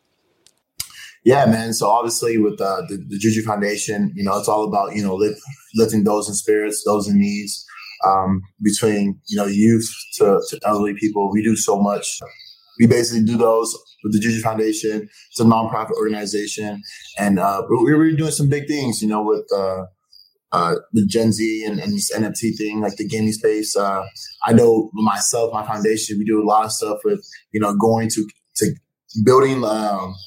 [1.24, 1.74] Yeah, man.
[1.74, 5.14] So obviously with uh, the, the Juju Foundation, you know, it's all about, you know,
[5.14, 5.40] lift,
[5.74, 7.66] lifting those in spirits, those in needs,
[8.06, 11.30] um, between, you know, youth to, to elderly people.
[11.30, 12.20] We do so much.
[12.78, 15.08] We basically do those with the Juju Foundation.
[15.30, 16.82] It's a nonprofit organization.
[17.18, 19.84] And uh, we're, we're doing some big things, you know, with uh,
[20.52, 23.76] uh, the Gen Z and, and, this NFT thing, like the gaming space.
[23.76, 24.02] Uh,
[24.46, 28.08] I know myself, my foundation, we do a lot of stuff with, you know, going
[28.08, 28.74] to, to
[29.22, 30.14] building um,–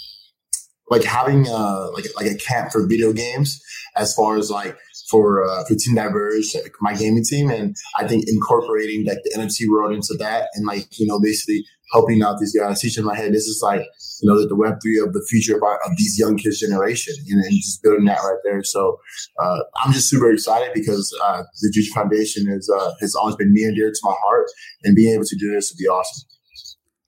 [0.93, 3.61] like having uh like like a camp for video games
[3.95, 4.77] as far as like
[5.09, 9.31] for uh, for Team Diverge, like my gaming team, and I think incorporating like the
[9.37, 13.15] NFT world into that, and like you know basically helping out these guys, teaching my
[13.15, 13.81] head this is like
[14.21, 17.13] you know the Web three of the future of, our, of these young kids generation,
[17.35, 18.63] know, and just building that right there.
[18.63, 18.97] So
[19.39, 23.53] uh, I'm just super excited because uh, the Juju Foundation is uh, has always been
[23.53, 24.47] near and dear to my heart,
[24.83, 26.27] and being able to do this would be awesome.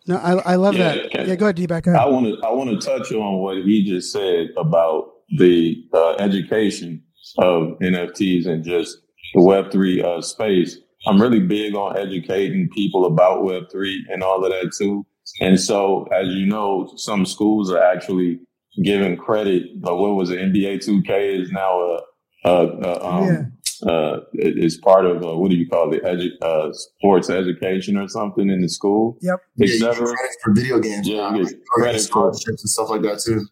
[0.08, 1.28] No, I, I love yeah, that.
[1.28, 1.88] Yeah, go ahead, D-Beck.
[1.88, 6.14] I want to I want to touch on what he just said about the uh,
[6.20, 7.04] education
[7.40, 9.00] of NFTs and just
[9.34, 10.78] the Web three uh, space.
[11.08, 15.06] I'm really big on educating people about Web three and all of that too.
[15.42, 18.40] And so, as you know, some schools are actually
[18.84, 19.82] giving credit.
[19.82, 20.40] But what was it?
[20.40, 22.00] NBA 2K is now a,
[22.46, 23.42] a, a um, yeah
[23.84, 28.08] uh, is part of uh, what do you call it, edu- uh, sports education or
[28.08, 29.18] something in the school.
[29.22, 29.40] Yep.
[29.58, 31.08] Yeah, for video games.
[31.08, 33.46] Yeah, uh, credit scholarships and stuff like that too.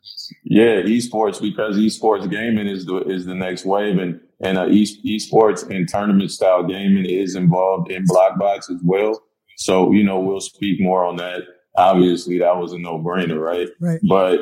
[0.46, 5.02] Yeah, esports because esports gaming is the is the next wave, and and uh, e-
[5.18, 9.22] esports and tournament style gaming is involved in Blokkbots as well.
[9.58, 11.42] So you know we'll speak more on that.
[11.76, 13.68] Obviously, that was a no brainer, right?
[13.82, 14.00] Right.
[14.08, 14.40] But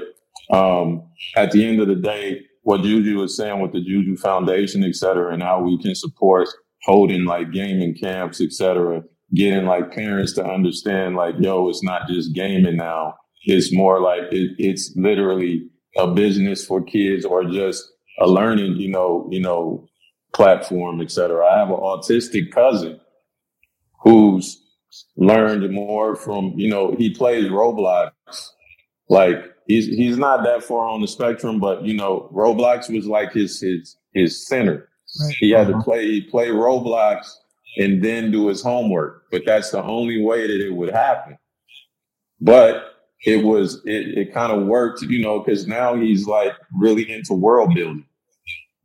[0.56, 4.84] um, at the end of the day, what Juju was saying with the Juju Foundation,
[4.84, 6.48] et cetera, and how we can support
[6.84, 9.04] holding like gaming camps, et cetera,
[9.34, 13.16] getting like parents to understand like, yo, it's not just gaming now.
[13.44, 17.84] It's more like it, it's literally a business for kids or just
[18.20, 19.88] a learning, you know, you know,
[20.34, 21.46] platform, et cetera.
[21.46, 23.00] I have an autistic cousin
[24.04, 24.62] who's
[25.18, 28.12] learned more from, you know, he plays Roblox
[29.10, 29.38] like
[29.72, 33.60] he's he's not that far on the spectrum, but you know, Roblox was like his
[33.60, 34.90] his his center.
[35.20, 35.36] Right.
[35.40, 35.80] He had uh-huh.
[35.80, 37.26] to play play Roblox
[37.78, 41.38] and then do his homework, but that's the only way that it would happen.
[42.40, 42.84] But
[43.26, 47.34] it was it, it kind of worked, you know, because now he's like really into
[47.34, 48.06] world building.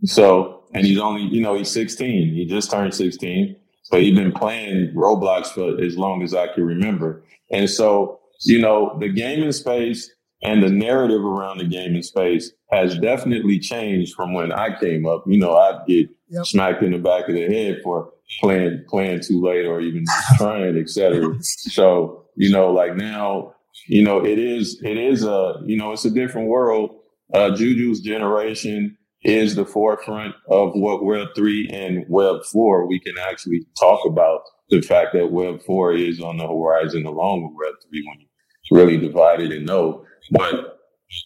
[0.05, 2.35] So, and he's only, you know, he's 16.
[2.35, 3.57] He just turned 16,
[3.91, 7.25] but he's been playing Roblox for as long as I can remember.
[7.51, 10.13] And so, you know, the gaming space
[10.47, 15.25] and the narrative around the gaming space has definitely changed from when I came up.
[15.27, 16.47] You know, I'd get yep.
[16.47, 20.05] smacked in the back of the head for playing playing too late or even
[20.39, 21.37] trying, etc.
[21.43, 23.55] So, you know, like now,
[23.89, 26.97] you know, it is it is a you know, it's a different world.
[27.35, 32.87] Uh, Juju's generation is the forefront of what Web three and Web four.
[32.87, 37.43] We can actually talk about the fact that Web four is on the horizon along
[37.43, 38.27] with Web three when you
[38.71, 40.05] really divided and no.
[40.31, 40.79] but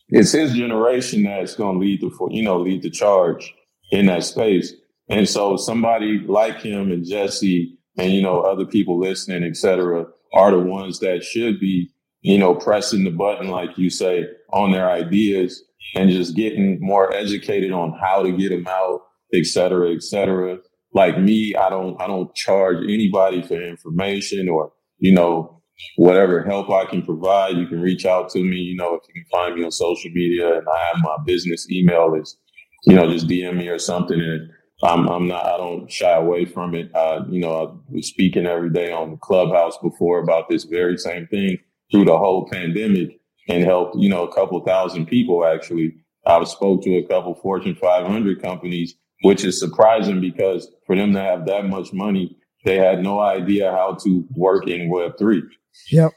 [0.08, 3.54] it's his generation that's going to lead the, you know, lead the charge
[3.90, 4.74] in that space.
[5.08, 10.50] And so somebody like him and Jesse and you know other people listening, etc., are
[10.52, 11.90] the ones that should be
[12.22, 15.62] you know pressing the button, like you say, on their ideas
[15.94, 19.00] and just getting more educated on how to get them out,
[19.34, 20.58] et cetera, et cetera.
[20.92, 25.59] Like me, I don't I don't charge anybody for information or you know
[25.96, 27.56] whatever help I can provide.
[27.56, 28.56] You can reach out to me.
[28.56, 31.70] You know if you can find me on social media, and I have my business
[31.70, 32.36] email is
[32.84, 34.50] you know just DM me or something and
[34.82, 36.94] I'm, I'm not, I don't shy away from it.
[36.94, 40.96] Uh, you know, I was speaking every day on the clubhouse before about this very
[40.96, 41.58] same thing
[41.90, 45.94] through the whole pandemic and helped, you know, a couple thousand people actually.
[46.26, 51.20] I've spoke to a couple Fortune 500 companies, which is surprising because for them to
[51.20, 55.42] have that much money, they had no idea how to work in Web3.
[55.90, 56.12] Yep.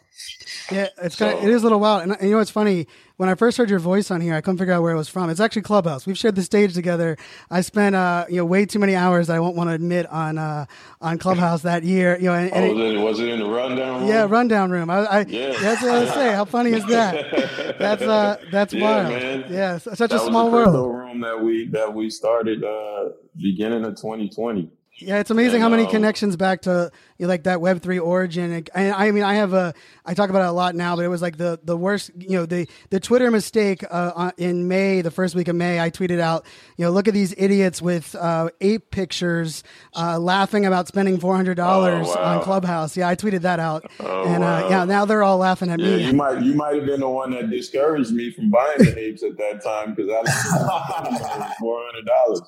[0.71, 2.03] Yeah, it's so, kind of, it is a little wild.
[2.03, 2.87] And, and, you know what's funny?
[3.17, 5.09] When I first heard your voice on here, I couldn't figure out where it was
[5.09, 5.29] from.
[5.29, 6.05] It's actually Clubhouse.
[6.05, 7.17] We've shared the stage together.
[7.49, 10.37] I spent uh, you know way too many hours I won't want to admit on
[10.37, 10.65] uh,
[11.01, 12.17] on Clubhouse that year.
[12.17, 14.09] You know, and, and oh, it, was it in the rundown room?
[14.09, 14.89] Yeah, rundown room.
[14.89, 15.53] I, I yeah.
[15.59, 16.33] that's what I say.
[16.33, 17.75] How funny is that?
[17.79, 19.09] That's uh, that's yeah, wild.
[19.09, 19.45] Man.
[19.49, 20.95] Yeah, such that a small world.
[20.95, 24.69] room that we that we started uh, beginning of 2020.
[24.95, 28.51] Yeah, it's amazing how many connections back to you know, like that Web three origin.
[28.75, 29.73] And I mean, I have a
[30.05, 32.11] I talk about it a lot now, but it was like the the worst.
[32.15, 35.89] You know, the the Twitter mistake uh, in May, the first week of May, I
[35.89, 36.45] tweeted out,
[36.77, 39.63] you know, look at these idiots with uh, ape pictures
[39.95, 42.37] uh, laughing about spending four hundred dollars oh, wow.
[42.37, 42.95] on Clubhouse.
[42.95, 44.69] Yeah, I tweeted that out, oh, and uh, wow.
[44.69, 46.03] yeah, now they're all laughing at yeah, me.
[46.05, 49.23] You might you might have been the one that discouraged me from buying the apes
[49.23, 50.21] at that time because I
[51.09, 52.41] was four hundred dollars.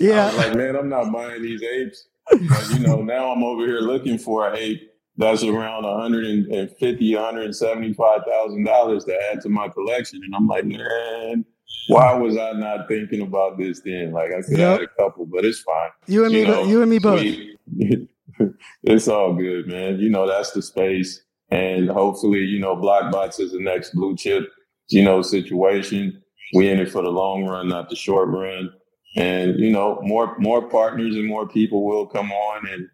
[0.00, 1.77] Yeah, I was like, man, I'm not buying these apes.
[2.30, 8.20] But, you know, now I'm over here looking for a ape that's around 150, 175
[8.24, 11.44] thousand dollars to add to my collection, and I'm like, man,
[11.88, 14.12] why was I not thinking about this then?
[14.12, 14.80] Like I could yep.
[14.80, 15.90] add a couple, but it's fine.
[16.06, 17.24] You and you me, know, you and me both.
[18.84, 19.98] It's all good, man.
[19.98, 24.48] You know, that's the space, and hopefully, you know, Blokkbots is the next blue chip,
[24.90, 26.22] you know, situation.
[26.54, 28.70] We in it for the long run, not the short run
[29.16, 32.88] and you know more more partners and more people will come on and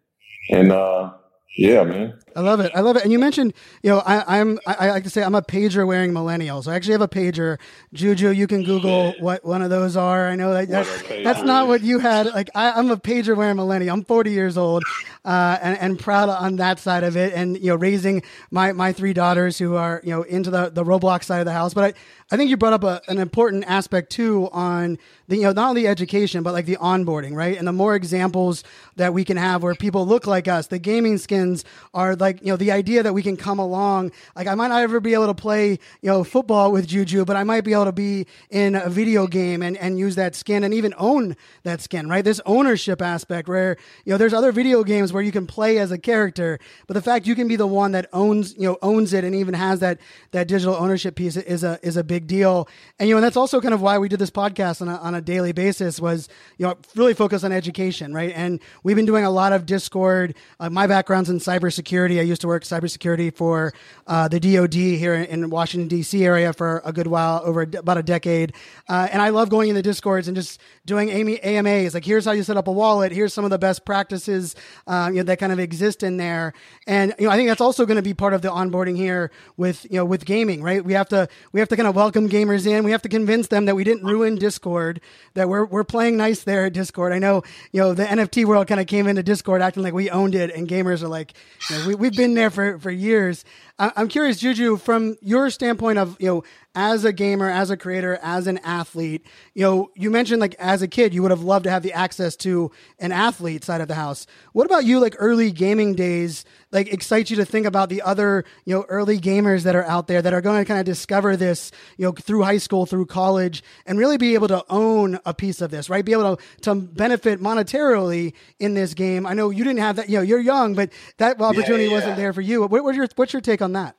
[0.49, 1.13] and uh
[1.57, 2.19] yeah, man.
[2.35, 2.71] I love it.
[2.75, 3.03] I love it.
[3.03, 5.87] And you mentioned, you know, I, I'm, I, I, like to say I'm a pager
[5.87, 6.61] wearing millennial.
[6.61, 7.57] So I actually have a pager.
[7.93, 10.27] Juju, you can Google what one of those are.
[10.27, 12.25] I know that that's, that's not what you had.
[12.27, 13.93] Like I, am a pager wearing millennial.
[13.93, 14.83] I'm 40 years old,
[15.23, 17.33] uh, and, and proud on that side of it.
[17.33, 18.21] And, you know, raising
[18.51, 21.53] my, my three daughters who are, you know, into the, the Roblox side of the
[21.53, 21.73] house.
[21.73, 25.43] But I, I think you brought up a, an important aspect too on the, you
[25.43, 27.57] know, not only education, but like the onboarding, right?
[27.57, 28.63] And the more examples
[28.95, 31.63] that we can have where people look like us, the gaming skins
[31.93, 34.11] are like, you know, the idea that we can come along.
[34.35, 35.71] Like I might not ever be able to play,
[36.01, 39.27] you know, football with Juju, but I might be able to be in a video
[39.27, 42.25] game and, and use that skin and even own that skin, right?
[42.25, 45.91] This ownership aspect where, you know, there's other video games where you can play as
[45.91, 46.57] a character,
[46.87, 49.35] but the fact you can be the one that owns, you know, owns it and
[49.35, 49.99] even has that,
[50.31, 52.67] that digital ownership piece is a, is a big deal.
[52.97, 55.13] And, you know, that's also kind of why we did this podcast on a, on
[55.13, 58.33] a daily basis was, you know, really focus on education, right?
[58.35, 60.35] And we've been doing a lot of Discord.
[60.59, 62.14] Uh, my background's in cybersecurity.
[62.19, 63.73] I used to work cybersecurity for
[64.07, 66.23] uh, the DoD here in Washington, D.C.
[66.23, 68.53] area for a good while, over about a decade.
[68.87, 71.93] Uh, and I love going in the Discords and just doing AMAs.
[71.93, 73.11] Like, here's how you set up a wallet.
[73.11, 74.55] Here's some of the best practices
[74.87, 76.53] um, you know, that kind of exist in there.
[76.87, 79.31] And, you know, I think that's also going to be part of the onboarding here
[79.57, 80.83] with, you know, with gaming, right?
[80.83, 82.83] We have to, we have to kind of welcome gamers in.
[82.83, 85.01] We have to convince them that we didn't ruin Discord,
[85.33, 87.13] that we're, we're playing nice there at Discord.
[87.13, 90.09] I know, you know, the NFT world kind of came into Discord acting like we
[90.09, 91.33] owned it and gamers are like,
[91.69, 93.43] you know, we, we've been there for, for years.
[93.77, 96.43] I'm curious, Juju, from your standpoint of, you know,
[96.75, 100.81] as a gamer, as a creator, as an athlete, you know, you mentioned like as
[100.81, 102.69] a kid, you would have loved to have the access to
[102.99, 104.27] an athlete side of the house.
[104.51, 108.43] What about you, like early gaming days, like excites you to think about the other,
[108.65, 111.37] you know, early gamers that are out there that are going to kind of discover
[111.37, 115.33] this, you know, through high school, through college, and really be able to own a
[115.33, 116.03] piece of this, right?
[116.03, 119.25] Be able to, to benefit monetarily in this game.
[119.25, 121.95] I know you didn't have that, you know, you're young, but that opportunity yeah, yeah.
[121.95, 122.61] wasn't there for you.
[122.61, 123.95] What, what's your, what's your take on that?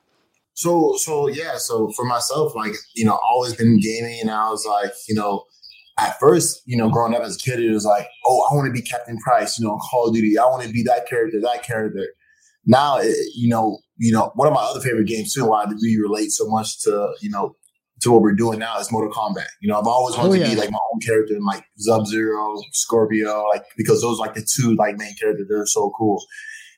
[0.55, 4.65] So so yeah, so for myself, like, you know, always been gaming and I was
[4.67, 5.45] like, you know,
[5.99, 8.67] at first, you know, growing up as a kid, it was like, oh, I want
[8.67, 10.39] to be Captain Price, you know, Call of Duty.
[10.39, 12.07] I want to be that character, that character.
[12.65, 15.77] Now, it, you know, you know, one of my other favorite games too, why do
[15.81, 17.57] we relate so much to, you know,
[18.01, 19.47] to what we're doing now is Mortal Kombat.
[19.61, 20.45] You know, I've always wanted oh, yeah.
[20.45, 24.35] to be like my own character, like Sub Zero, Scorpio, like because those are like
[24.35, 25.47] the two like main characters.
[25.49, 26.23] They're so cool.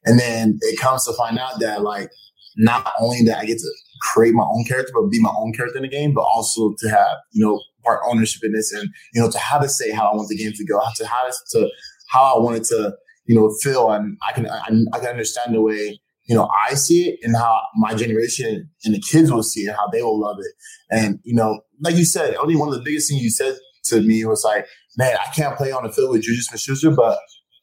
[0.05, 2.11] And then it comes to find out that like
[2.59, 5.79] not only that I get to create my own character, but be my own character
[5.79, 9.23] in the game, but also to have, you know, part ownership in this and, you
[9.23, 11.31] know, to how to say how I want the game to go, how to how
[11.51, 11.71] to
[12.11, 12.95] how I wanted to,
[13.27, 16.75] you know, feel and I can I, I can understand the way you know I
[16.75, 20.21] see it and how my generation and the kids will see it, how they will
[20.21, 20.53] love it.
[20.91, 24.03] And you know, like you said, only one of the biggest things you said to
[24.03, 27.19] me was like, "Man, I can't play on the field with Juju Smith-Schuster, but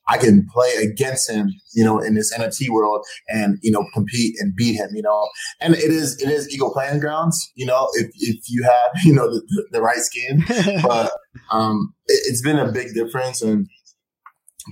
[0.08, 4.36] I can play against him, you know, in this NFT world and, you know, compete
[4.39, 5.28] and beat him, you know.
[5.60, 9.14] And it is, it is equal playing grounds, you know, if, if you have, you
[9.14, 10.43] know, the, the, the right skin.
[10.84, 11.12] but
[11.51, 13.41] um, it, it's been a big difference.
[13.41, 13.68] And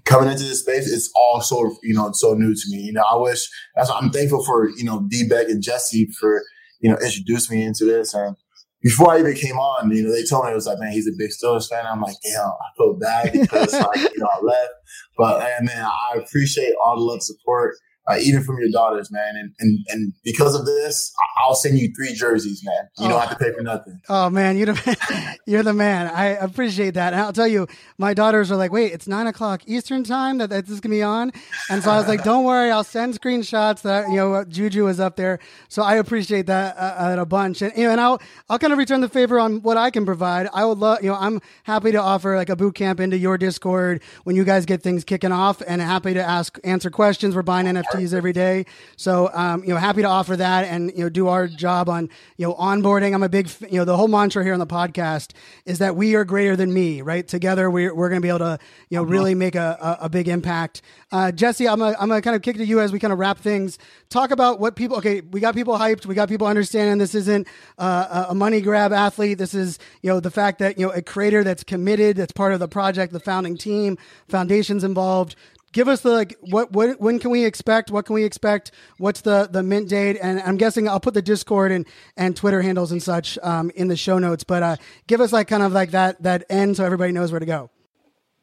[0.06, 2.78] coming into this space, it's all so, you know, so new to me.
[2.78, 6.44] You know, I wish, that's I'm thankful for, you know, D-Beck and Jesse for,
[6.80, 8.14] you know, introducing me into this.
[8.14, 8.36] And
[8.84, 11.08] before I even came on, you know, they told me it was like, man, he's
[11.08, 11.86] a big Steelers fan.
[11.86, 14.74] I'm like, damn, I feel bad because like, you know, I left.
[15.18, 17.76] But man, I appreciate all the love support
[18.06, 19.36] uh, even from your daughters, man.
[19.38, 22.90] And, and and because of this, I'll send you three jerseys, man.
[23.00, 23.10] You oh.
[23.10, 24.02] don't have to pay for nothing.
[24.10, 26.08] Oh man, you're the, you're the man.
[26.08, 27.14] I appreciate that.
[27.14, 30.50] And I'll tell you, my daughters are like, wait, it's nine o'clock Eastern time that,
[30.50, 31.32] that this is gonna be on,
[31.70, 35.00] and so I was like, don't worry, I'll send screenshots that you know Juju is
[35.00, 35.40] up there.
[35.70, 38.80] So I appreciate that uh, a bunch, and you know, and I'll I'll kind of
[38.80, 40.50] return the favor on what I can provide.
[40.54, 43.38] I would love, you know, I'm happy to offer like a boot camp into your
[43.38, 47.34] Discord when you guys get things kicking off, and happy to ask answer questions.
[47.34, 48.66] We're buying NFTs NFTs every day.
[48.96, 52.10] So, um, you know, happy to offer that and, you know, do our job on,
[52.38, 53.14] you know, onboarding.
[53.14, 55.32] I'm a big, you know, the whole mantra here on the podcast
[55.66, 57.28] is that we are greater than me, right?
[57.28, 59.12] Together, we're, we're going to be able to, you know, uh-huh.
[59.12, 60.82] really make a, a, a big impact.
[61.12, 63.20] Uh, Jesse, I'm going to kind of kick it to you as we kind of
[63.20, 63.78] wrap things.
[64.10, 66.06] Talk about what people, okay, we got people hyped.
[66.06, 69.38] We got people understanding this isn't uh, a money grab athlete.
[69.38, 72.54] This is, you know, the fact that, you know, a creator that's committed, that's part
[72.54, 75.36] of the project, the founding team, foundations involved
[75.74, 77.92] give us the like what what when can we expect?
[77.92, 78.72] What can we expect?
[78.98, 80.18] What's the the mint date?
[80.22, 83.88] And i'm guessing i'll put the discord and and twitter handles and such um, in
[83.88, 84.76] the show notes but uh
[85.08, 87.70] give us like kind of like that that end so everybody knows where to go.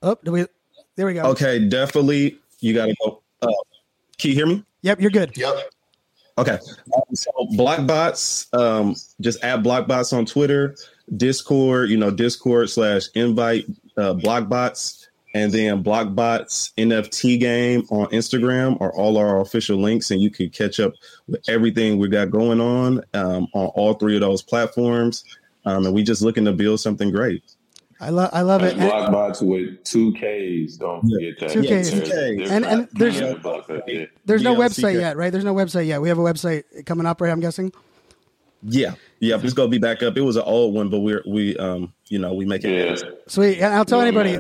[0.03, 0.47] Oh do we
[0.97, 1.23] there we go.
[1.23, 3.49] Okay definitely you gotta go uh,
[4.19, 4.65] can you hear me?
[4.83, 5.37] Yep you're good.
[5.37, 5.55] Yep.
[6.39, 6.59] Okay
[6.95, 10.75] um, so Blokkbots um just add Blokkbots on twitter
[11.17, 13.65] discord you know discord slash invite
[13.97, 20.21] uh Blokkbots and then Blokkbot's NFT game on Instagram are all our official links, and
[20.21, 20.93] you can catch up
[21.29, 25.25] with everything we got going on um, on all three of those platforms.
[25.65, 27.45] Um, and we just looking to build something great.
[28.01, 28.77] I love I love it.
[28.77, 30.77] Blokkbots with two Ks.
[30.77, 31.51] Don't forget that.
[31.51, 31.93] Two Ks.
[31.93, 32.51] Yeah, Ks.
[32.51, 33.19] And and there's
[34.25, 35.31] there's no website yet, right?
[35.31, 36.01] There's no website yet.
[36.01, 37.31] We have a website coming up, right?
[37.31, 37.73] I'm guessing.
[38.63, 40.17] Yeah, yeah, it's gonna be back up.
[40.17, 43.01] It was an old one, but we're we um you know we make it.
[43.01, 43.11] Yeah.
[43.27, 44.37] Sweet, and I'll tell anybody.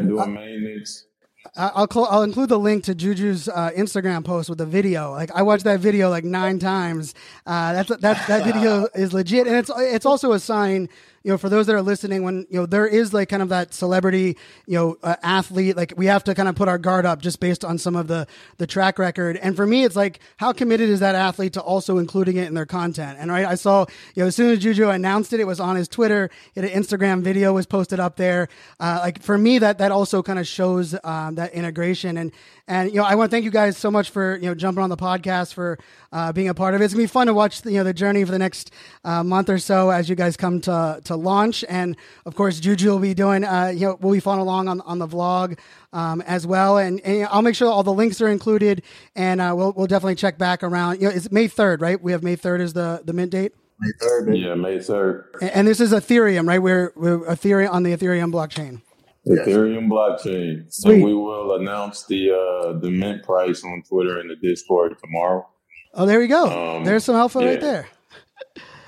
[1.56, 5.10] I'll cl- I'll include the link to Juju's uh, Instagram post with the video.
[5.12, 7.14] Like I watched that video like nine times.
[7.46, 10.88] Uh, that's that that video is legit, and it's it's also a sign
[11.22, 13.50] you know, for those that are listening, when you know there is like kind of
[13.50, 17.04] that celebrity, you know, uh, athlete, like we have to kind of put our guard
[17.04, 19.36] up just based on some of the the track record.
[19.36, 22.54] And for me, it's like how committed is that athlete to also including it in
[22.54, 23.18] their content?
[23.20, 25.76] And right, I saw you know as soon as Juju announced it, it was on
[25.76, 28.48] his Twitter, an Instagram video was posted up there.
[28.78, 32.16] Uh, like for me, that that also kind of shows um, that integration.
[32.16, 32.32] And
[32.70, 34.82] and you know, I want to thank you guys so much for you know jumping
[34.82, 35.76] on the podcast for
[36.12, 36.84] uh, being a part of it.
[36.84, 38.70] It's gonna be fun to watch the, you know the journey for the next
[39.04, 41.64] uh, month or so as you guys come to to launch.
[41.68, 44.80] And of course, Juju will be doing, uh, you know, we'll be following along on,
[44.82, 45.58] on the vlog
[45.92, 46.78] um, as well.
[46.78, 48.82] And, and, I'll make sure all the links are included,
[49.16, 51.00] and uh, we'll we'll definitely check back around.
[51.00, 52.00] You know, it's May third, right?
[52.00, 53.52] We have May third as the the mint date.
[53.80, 54.36] May third.
[54.36, 55.24] Yeah, May third.
[55.40, 56.62] And, and, this is Ethereum, right?
[56.62, 58.82] We're, we're Ethereum on the Ethereum blockchain.
[59.26, 60.72] Ethereum blockchain.
[60.72, 60.94] Sweet.
[60.94, 65.46] And we will announce the uh, the mint price on Twitter and the Discord tomorrow.
[65.94, 66.76] Oh, there we go.
[66.76, 67.46] Um, There's some alpha yeah.
[67.46, 67.88] right there.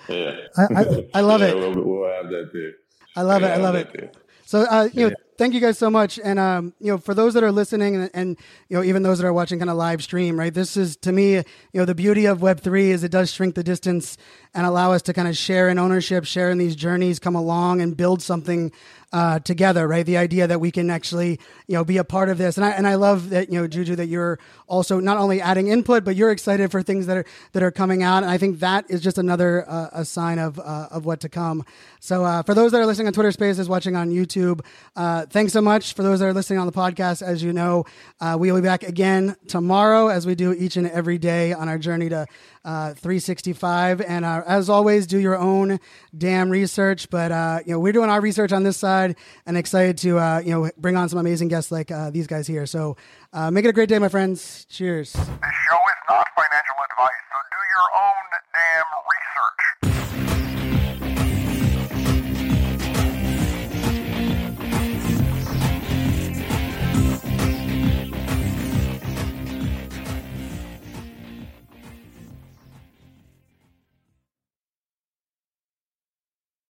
[0.09, 1.57] Yeah, I, I, I love yeah, it.
[1.57, 2.73] We'll, we'll, have that there.
[3.17, 3.47] I love it.
[3.47, 3.93] I love it.
[3.93, 4.11] There.
[4.53, 6.19] So, uh, you know, thank you guys so much.
[6.23, 8.37] And, um, you know, for those that are listening and, and,
[8.69, 10.53] you know, even those that are watching kind of live stream, right?
[10.53, 13.65] This is to me, you know, the beauty of Web3 is it does shrink the
[13.65, 14.19] distance
[14.53, 17.81] and allow us to kind of share in ownership, share in these journeys, come along
[17.81, 18.73] and build something
[19.13, 20.07] uh, together, right?
[20.07, 22.71] The idea that we can actually, you know, be a part of this, and I
[22.71, 26.17] and I love that you know, Juju, that you're also not only adding input, but
[26.17, 29.01] you're excited for things that are that are coming out, and I think that is
[29.01, 31.65] just another uh, a sign of uh, of what to come.
[32.01, 34.65] So uh, for those that are listening on Twitter Spaces, watching on YouTube,
[34.97, 35.95] uh, thanks so much.
[35.95, 37.85] For those that are listening on the podcast, as you know,
[38.21, 41.69] uh, we will be back again tomorrow, as we do each and every day on
[41.69, 42.27] our journey to
[42.65, 44.01] uh, 365.
[44.01, 45.81] And uh, as always, do your own
[46.17, 47.11] damn research.
[47.11, 50.39] But uh, you know, we're doing our research on this side, and excited to uh,
[50.45, 52.67] you know bring on some amazing guests like uh, these guys here.
[52.67, 52.97] So
[53.51, 54.67] make it a great day, my friends.
[54.69, 55.17] Cheers.